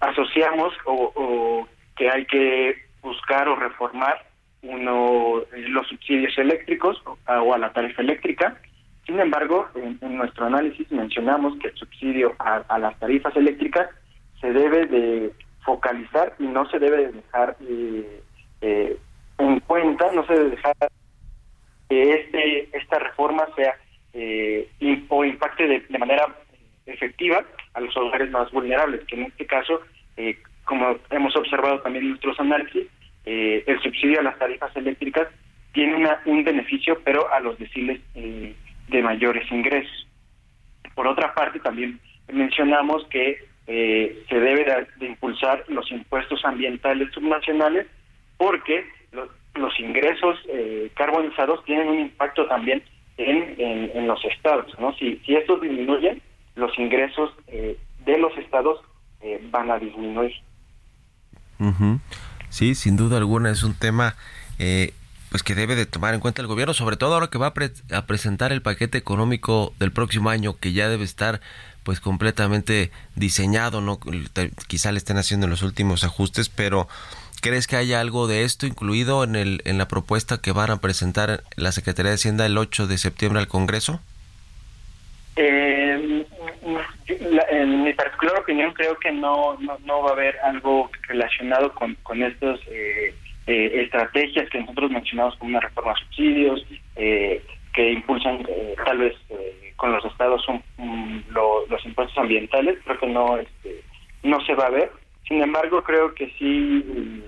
asociamos 0.00 0.72
o, 0.86 1.12
o, 1.14 1.68
que 1.94 2.08
hay 2.08 2.24
que 2.24 2.76
buscar 3.02 3.46
o 3.46 3.56
reformar 3.56 4.24
uno 4.62 5.42
los 5.52 5.86
subsidios 5.86 6.36
eléctricos 6.38 6.96
o, 7.04 7.18
o 7.28 7.52
a 7.52 7.58
la 7.58 7.74
tarifa 7.74 8.00
eléctrica. 8.00 8.58
Sin 9.04 9.20
embargo, 9.20 9.68
en, 9.74 9.98
nuestro 10.16 10.46
análisis 10.46 10.90
mencionamos 10.90 11.58
que 11.58 11.68
el 11.68 11.74
subsidio 11.76 12.34
a, 12.38 12.78
las 12.78 12.98
tarifas 12.98 13.36
eléctricas 13.36 13.90
se 14.40 14.50
debe 14.50 14.86
de 14.86 15.32
focalizar 15.62 16.36
y 16.38 16.44
no 16.44 16.66
se 16.70 16.78
debe 16.78 16.96
de 16.96 17.12
dejar 17.12 17.56
eh, 18.62 18.96
en 19.36 19.60
cuenta, 19.60 20.10
no 20.12 20.26
se 20.26 20.32
debe 20.32 20.50
dejar 20.50 20.74
que 21.90 22.14
este 22.14 22.76
esta 22.78 22.98
reforma 22.98 23.46
sea 23.56 23.76
eh, 24.18 24.70
o 25.10 25.24
impacte 25.24 25.66
de, 25.66 25.98
manera 25.98 26.26
efectiva 26.86 27.44
a 27.74 27.80
los 27.80 27.96
hogares 27.96 28.30
más 28.30 28.50
vulnerables, 28.50 29.04
que 29.06 29.16
en 29.16 29.24
este 29.24 29.46
caso, 29.46 29.80
eh, 30.16 30.38
como 30.64 30.96
hemos 31.10 31.36
observado 31.36 31.80
también 31.80 32.04
en 32.04 32.10
nuestros 32.10 32.38
análisis, 32.40 32.86
eh, 33.24 33.64
el 33.66 33.80
subsidio 33.82 34.20
a 34.20 34.22
las 34.22 34.38
tarifas 34.38 34.74
eléctricas 34.76 35.28
tiene 35.72 35.94
una, 35.96 36.20
un 36.24 36.42
beneficio, 36.42 37.00
pero 37.04 37.30
a 37.32 37.40
los 37.40 37.58
deciles 37.58 38.00
eh, 38.14 38.54
de 38.88 39.02
mayores 39.02 39.50
ingresos. 39.50 40.08
Por 40.94 41.06
otra 41.06 41.34
parte, 41.34 41.60
también 41.60 42.00
mencionamos 42.32 43.06
que 43.08 43.44
eh, 43.66 44.24
se 44.28 44.40
debe 44.40 44.64
de, 44.64 44.86
de 44.96 45.06
impulsar 45.06 45.64
los 45.68 45.90
impuestos 45.90 46.44
ambientales 46.44 47.12
subnacionales 47.12 47.86
porque 48.36 48.86
los, 49.12 49.28
los 49.54 49.78
ingresos 49.80 50.38
eh, 50.48 50.90
carbonizados 50.94 51.64
tienen 51.64 51.88
un 51.88 52.00
impacto 52.00 52.46
también 52.46 52.82
en, 53.18 53.90
en, 53.94 54.06
los 54.06 54.24
estados. 54.24 54.66
¿no? 54.78 54.94
Si, 54.94 55.16
si 55.24 55.34
estos 55.34 55.60
disminuyen, 55.60 56.20
los 56.56 56.76
ingresos 56.78 57.30
eh, 57.46 57.78
de 58.04 58.18
los 58.18 58.36
estados 58.36 58.80
eh, 59.20 59.40
van 59.50 59.70
a 59.70 59.78
disminuir. 59.78 60.32
Sí, 62.50 62.74
sin 62.74 62.96
duda 62.96 63.16
alguna 63.18 63.50
es 63.50 63.62
un 63.62 63.74
tema 63.74 64.14
eh, 64.58 64.92
pues 65.30 65.42
que 65.42 65.54
debe 65.54 65.74
de 65.74 65.86
tomar 65.86 66.14
en 66.14 66.20
cuenta 66.20 66.42
el 66.42 66.48
gobierno, 66.48 66.74
sobre 66.74 66.96
todo 66.96 67.14
ahora 67.14 67.28
que 67.28 67.38
va 67.38 67.48
a, 67.48 67.54
pre- 67.54 67.72
a 67.92 68.06
presentar 68.06 68.52
el 68.52 68.62
paquete 68.62 68.98
económico 68.98 69.72
del 69.78 69.92
próximo 69.92 70.30
año, 70.30 70.56
que 70.58 70.72
ya 70.72 70.88
debe 70.88 71.04
estar 71.04 71.40
pues 71.82 72.00
completamente 72.00 72.90
diseñado, 73.14 73.80
no 73.80 73.98
quizá 74.66 74.90
le 74.92 74.98
estén 74.98 75.18
haciendo 75.18 75.46
los 75.46 75.62
últimos 75.62 76.02
ajustes, 76.04 76.48
pero 76.48 76.88
¿crees 77.40 77.66
que 77.68 77.76
haya 77.76 78.00
algo 78.00 78.26
de 78.26 78.42
esto 78.44 78.66
incluido 78.66 79.22
en 79.24 79.36
el 79.36 79.62
en 79.64 79.78
la 79.78 79.86
propuesta 79.86 80.38
que 80.40 80.50
van 80.52 80.70
a 80.72 80.80
presentar 80.80 81.44
la 81.54 81.70
Secretaría 81.72 82.10
de 82.10 82.16
Hacienda 82.16 82.44
el 82.44 82.58
8 82.58 82.86
de 82.88 82.98
septiembre 82.98 83.40
al 83.40 83.46
Congreso? 83.48 84.00
Eh, 85.36 86.25
la- 87.20 87.46
en 87.50 87.82
mi 87.84 87.92
particular 87.94 88.40
opinión 88.40 88.72
creo 88.72 88.98
que 88.98 89.12
no, 89.12 89.56
no, 89.60 89.78
no 89.84 90.02
va 90.02 90.10
a 90.10 90.12
haber 90.12 90.36
algo 90.42 90.90
relacionado 91.08 91.72
con, 91.74 91.94
con 92.02 92.22
estas 92.22 92.58
eh, 92.68 93.14
eh, 93.46 93.70
estrategias 93.84 94.48
que 94.50 94.60
nosotros 94.60 94.90
mencionamos 94.90 95.36
como 95.36 95.50
una 95.50 95.60
reforma 95.60 95.92
a 95.92 95.96
subsidios, 95.96 96.64
eh, 96.96 97.44
que 97.72 97.92
impulsan 97.92 98.44
eh, 98.48 98.74
tal 98.84 98.98
vez 98.98 99.14
eh, 99.30 99.72
con 99.76 99.92
los 99.92 100.04
estados 100.04 100.46
un- 100.48 101.24
lo- 101.30 101.66
los 101.68 101.84
impuestos 101.84 102.16
ambientales, 102.18 102.78
creo 102.84 102.98
que 102.98 103.06
no, 103.06 103.36
este, 103.38 103.82
no 104.22 104.40
se 104.40 104.54
va 104.54 104.66
a 104.66 104.70
ver. 104.70 104.90
Sin 105.28 105.42
embargo, 105.42 105.82
creo 105.84 106.14
que 106.14 106.30
sí 106.38 107.22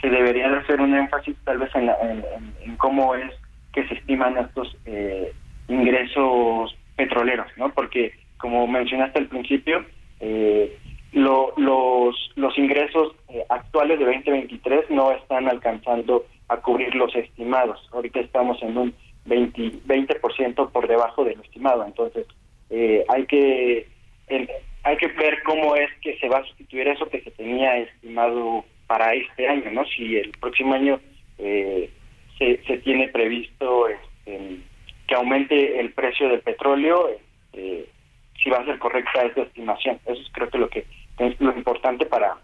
se 0.00 0.08
debería 0.08 0.48
de 0.48 0.58
hacer 0.58 0.80
un 0.80 0.94
énfasis 0.94 1.36
tal 1.44 1.58
vez 1.58 1.74
en, 1.74 1.86
la- 1.86 1.98
en- 2.02 2.24
en 2.64 2.76
cómo 2.76 3.14
es 3.14 3.32
que 3.72 3.86
se 3.88 3.94
estiman 3.94 4.38
estos 4.38 4.76
eh, 4.86 5.32
ingresos 5.68 6.74
petroleros, 6.96 7.46
¿no? 7.56 7.70
Porque 7.72 8.12
como 8.38 8.66
mencionaste 8.66 9.18
al 9.18 9.28
principio, 9.28 9.84
eh, 10.20 10.76
lo- 11.12 11.52
los, 11.56 12.32
los 12.36 12.56
ingresos 12.58 13.14
eh, 13.28 13.44
actuales 13.48 13.98
de 13.98 14.04
2023 14.04 14.90
no 14.90 15.12
están 15.12 15.48
alcanzando 15.48 16.26
a 16.48 16.58
cubrir 16.58 16.94
los 16.94 17.14
estimados. 17.14 17.80
Ahorita 17.92 18.20
estamos 18.20 18.62
en 18.62 18.76
un 18.76 18.94
20, 19.26 19.60
20% 19.86 20.70
por 20.70 20.88
debajo 20.88 21.24
del 21.24 21.40
estimado. 21.40 21.84
Entonces, 21.84 22.26
eh, 22.70 23.04
hay 23.08 23.26
que 23.26 23.86
el- 24.28 24.48
hay 24.84 24.96
que 24.96 25.08
ver 25.08 25.42
cómo 25.42 25.74
es 25.76 25.90
que 26.00 26.16
se 26.18 26.28
va 26.28 26.38
a 26.38 26.44
sustituir 26.44 26.88
eso 26.88 27.08
que 27.08 27.20
se 27.22 27.30
tenía 27.32 27.76
estimado 27.78 28.64
para 28.86 29.12
este 29.14 29.46
año, 29.48 29.70
¿no? 29.72 29.84
Si 29.86 30.16
el 30.16 30.30
próximo 30.40 30.74
año 30.74 31.00
eh, 31.38 31.90
se, 32.38 32.62
se 32.64 32.78
tiene 32.78 33.08
previsto 33.08 33.88
este, 33.88 34.58
que 35.06 35.14
aumente 35.14 35.78
el 35.80 35.92
precio 35.92 36.28
del 36.28 36.40
petróleo, 36.40 37.08
este, 37.08 37.86
si 38.48 38.50
va 38.50 38.60
a 38.60 38.64
ser 38.64 38.78
correcta 38.78 39.22
esa 39.24 39.42
estimación. 39.42 39.98
Eso 40.06 40.20
es 40.20 40.28
creo 40.32 40.48
que 40.48 40.58
lo 40.58 40.70
que 40.70 40.86
es 41.18 41.40
lo 41.40 41.54
importante 41.56 42.06
para 42.06 42.36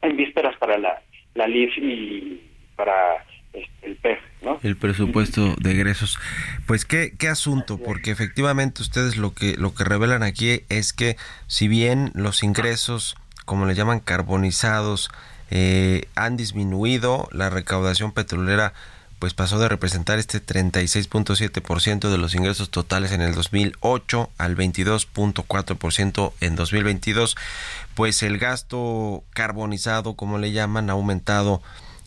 en 0.00 0.16
vísperas 0.16 0.56
para 0.58 0.78
la, 0.78 1.02
la 1.34 1.46
LIF 1.46 1.76
y 1.78 2.40
para 2.76 3.24
este, 3.52 3.86
el 3.86 3.96
PEF, 3.96 4.18
¿no? 4.42 4.58
El 4.62 4.76
presupuesto 4.76 5.54
de 5.58 5.72
egresos. 5.72 6.18
Pues 6.66 6.84
qué, 6.84 7.12
qué 7.18 7.28
asunto, 7.28 7.78
porque 7.78 8.10
efectivamente 8.10 8.82
ustedes 8.82 9.16
lo 9.16 9.34
que, 9.34 9.54
lo 9.56 9.74
que 9.74 9.84
revelan 9.84 10.22
aquí 10.22 10.62
es 10.68 10.92
que 10.92 11.16
si 11.46 11.68
bien 11.68 12.10
los 12.14 12.42
ingresos, 12.42 13.16
como 13.44 13.66
le 13.66 13.74
llaman 13.74 14.00
carbonizados, 14.00 15.10
eh, 15.50 16.06
han 16.16 16.36
disminuido, 16.36 17.28
la 17.32 17.50
recaudación 17.50 18.12
petrolera 18.12 18.72
pues 19.24 19.32
pasó 19.32 19.58
de 19.58 19.70
representar 19.70 20.18
este 20.18 20.44
36.7% 20.44 22.10
de 22.10 22.18
los 22.18 22.34
ingresos 22.34 22.68
totales 22.68 23.10
en 23.10 23.22
el 23.22 23.34
2008 23.34 24.28
al 24.36 24.54
22.4% 24.54 26.32
en 26.42 26.56
2022, 26.56 27.34
pues 27.94 28.22
el 28.22 28.36
gasto 28.36 29.24
carbonizado, 29.30 30.12
como 30.12 30.36
le 30.36 30.52
llaman, 30.52 30.90
ha 30.90 30.92
aumentado 30.92 31.62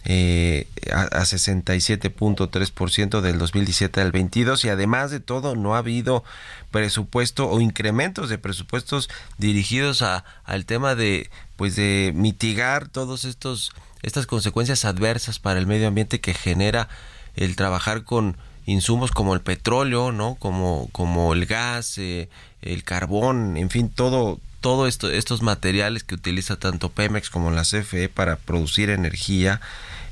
eh, 0.06 0.68
a, 0.94 1.06
a 1.06 1.22
67.3% 1.24 3.22
del 3.22 3.40
2017 3.40 4.00
al 4.00 4.12
22 4.12 4.66
y 4.66 4.70
además 4.70 5.10
de 5.10 5.20
todo 5.20 5.56
no 5.56 5.74
ha 5.74 5.80
habido 5.80 6.24
presupuesto 6.70 7.50
o 7.50 7.60
incrementos 7.60 8.30
de 8.30 8.38
presupuestos 8.38 9.10
dirigidos 9.40 10.04
a 10.04 10.24
al 10.44 10.68
tema 10.68 10.94
de 10.94 11.32
pues 11.56 11.76
de 11.76 12.12
mitigar 12.14 12.88
todos 12.88 13.26
estos 13.26 13.74
estas 14.04 14.28
consecuencias 14.28 14.86
adversas 14.86 15.40
para 15.40 15.60
el 15.60 15.68
medio 15.68 15.88
ambiente 15.88 16.20
que 16.20 16.34
genera 16.34 16.90
el 17.36 17.56
trabajar 17.56 18.04
con 18.04 18.38
insumos 18.66 19.12
como 19.12 19.34
el 19.34 19.42
petróleo, 19.42 20.12
¿no? 20.12 20.36
Como 20.36 20.90
como 20.92 21.34
el 21.34 21.46
gas, 21.46 21.98
eh, 21.98 22.30
el 22.62 22.84
carbón, 22.84 23.58
en 23.58 23.70
fin, 23.70 23.90
todo 23.90 24.40
todo 24.62 24.88
esto 24.88 25.10
estos 25.10 25.42
materiales 25.42 26.04
que 26.04 26.16
utiliza 26.16 26.58
tanto 26.58 26.90
Pemex 26.90 27.30
como 27.30 27.52
la 27.52 27.64
CFE 27.64 28.10
para 28.10 28.36
producir 28.36 28.90
energía 28.90 29.62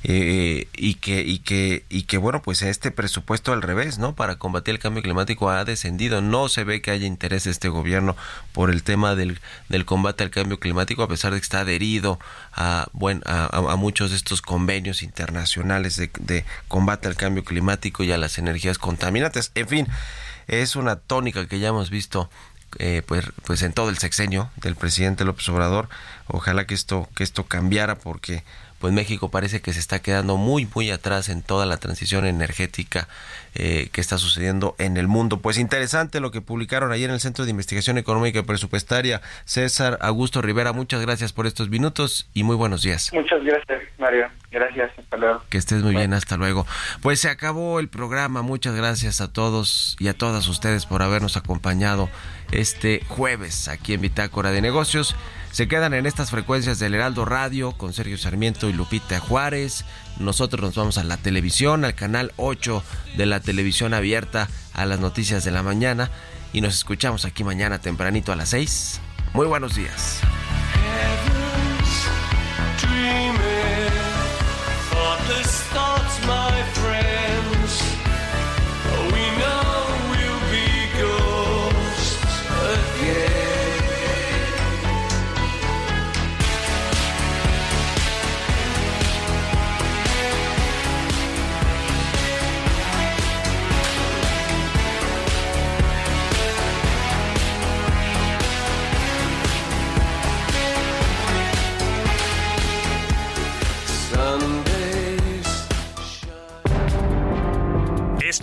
eh, 0.08 0.68
y 0.76 0.94
que 0.96 1.22
y 1.22 1.40
que 1.40 1.84
y 1.90 2.04
que 2.04 2.20
bueno 2.20 2.40
pues 2.44 2.62
este 2.62 2.92
presupuesto 2.92 3.54
al 3.54 3.64
revés 3.64 3.98
no 3.98 4.14
para 4.14 4.36
combatir 4.36 4.76
el 4.76 4.80
cambio 4.80 5.02
climático 5.02 5.50
ha 5.50 5.66
descendido. 5.66 6.22
No 6.22 6.48
se 6.48 6.64
ve 6.64 6.80
que 6.80 6.92
haya 6.92 7.08
interés 7.08 7.46
de 7.46 7.52
este 7.52 7.70
gobierno 7.70 8.16
por 8.54 8.70
el 8.70 8.84
tema 8.84 9.16
del, 9.16 9.40
del 9.68 9.86
combate 9.86 10.24
al 10.24 10.30
cambio 10.30 10.60
climático 10.60 11.02
a 11.02 11.08
pesar 11.08 11.34
de 11.34 11.40
que 11.40 11.44
está 11.44 11.62
adherido 11.62 12.20
a 12.54 12.88
bueno 12.94 13.22
a, 13.26 13.76
muchos 13.78 14.12
de 14.12 14.18
estos 14.18 14.44
convenios 14.44 15.02
internacionales 15.02 15.98
de, 15.98 16.12
de 16.20 16.46
combate 16.68 17.08
al 17.08 17.16
cambio 17.16 17.44
climático 17.44 18.04
y 18.04 18.12
a 18.12 18.20
las 18.20 18.38
energías 18.38 18.78
contaminantes. 18.78 19.52
En 19.56 19.68
fin 19.68 19.88
es 20.48 20.76
una 20.76 20.98
tónica 20.98 21.48
que 21.48 21.58
ya 21.58 21.70
hemos 21.70 21.90
visto 21.90 22.30
eh, 22.78 23.02
pues, 23.06 23.26
pues 23.46 23.62
en 23.62 23.74
todo 23.74 23.90
el 23.90 23.98
sexenio 23.98 24.52
del 24.58 24.76
presidente 24.76 25.26
López 25.26 25.48
Obrador. 25.50 25.90
Ojalá 26.28 26.68
que 26.68 26.74
esto, 26.74 27.08
que 27.16 27.24
esto 27.24 27.46
cambiara 27.46 27.96
porque 27.96 28.44
pues 28.86 28.94
México 28.94 29.32
parece 29.32 29.64
que 29.64 29.74
se 29.74 29.80
está 29.80 29.98
quedando 29.98 30.38
muy 30.38 30.68
muy 30.76 30.92
atrás 30.92 31.30
en 31.30 31.42
toda 31.42 31.66
la 31.66 31.78
transición 31.78 32.24
energética 32.28 33.08
eh, 33.56 33.90
que 33.92 34.00
está 34.00 34.20
sucediendo 34.20 34.76
en 34.78 34.96
el 34.96 35.08
mundo. 35.08 35.38
Pues 35.38 35.58
interesante 35.58 36.20
lo 36.20 36.30
que 36.30 36.40
publicaron 36.40 36.92
ayer 36.92 37.10
en 37.10 37.16
el 37.16 37.20
Centro 37.20 37.46
de 37.46 37.50
Investigación 37.50 37.98
Económica 37.98 38.38
y 38.38 38.42
Presupuestaria. 38.44 39.24
César 39.44 39.98
Augusto 40.02 40.44
Rivera, 40.44 40.72
muchas 40.72 41.02
gracias 41.02 41.34
por 41.34 41.48
estos 41.48 41.70
minutos 41.70 42.30
y 42.36 42.44
muy 42.44 42.56
buenos 42.56 42.84
días. 42.84 43.10
Muchas 43.12 43.44
gracias, 43.44 43.82
Mario. 43.98 44.28
Gracias. 44.52 44.92
Hasta 45.00 45.18
luego. 45.18 45.42
Que 45.50 45.58
estés 45.58 45.82
muy 45.82 45.96
bien, 45.96 46.14
hasta 46.14 46.38
luego. 46.38 46.68
Pues 47.02 47.20
se 47.20 47.30
acabó 47.30 47.80
el 47.80 47.90
programa. 47.90 48.44
Muchas 48.44 48.76
gracias 48.76 49.20
a 49.20 49.34
todos 49.34 49.96
y 50.00 50.10
a 50.10 50.14
todas 50.14 50.48
ustedes 50.48 50.86
por 50.86 51.02
habernos 51.02 51.38
acompañado 51.38 52.08
este 52.52 53.04
jueves 53.08 53.68
aquí 53.68 53.94
en 53.94 54.02
Bitácora 54.02 54.52
de 54.52 54.62
Negocios. 54.62 55.16
Se 55.52 55.68
quedan 55.68 55.94
en 55.94 56.06
estas 56.06 56.32
frecuencias 56.32 56.80
del 56.80 56.96
Heraldo 56.96 57.24
Radio 57.24 57.72
con 57.72 57.94
Sergio 57.94 58.18
Sarmiento 58.18 58.70
y 58.70 58.74
Lupita 58.74 59.20
Juárez. 59.20 59.86
Nosotros 60.20 60.62
nos 60.62 60.76
vamos 60.76 60.98
a 60.98 61.04
la 61.04 61.18
televisión, 61.18 61.86
al 61.86 61.96
canal 61.96 62.34
8 62.36 62.84
de 63.16 63.26
la 63.26 63.40
televisión 63.40 63.94
abierta 63.94 64.50
a 64.74 64.86
las 64.86 65.00
noticias 65.00 65.46
de 65.46 65.52
la 65.52 65.64
mañana 65.64 66.12
y 66.52 66.62
nos 66.62 66.76
escuchamos 66.76 67.26
aquí 67.26 67.44
mañana 67.44 67.80
tempranito 67.80 68.32
a 68.32 68.36
las 68.36 68.50
6. 68.50 69.00
Muy 69.34 69.48
buenos 69.48 69.76
días. 69.76 70.22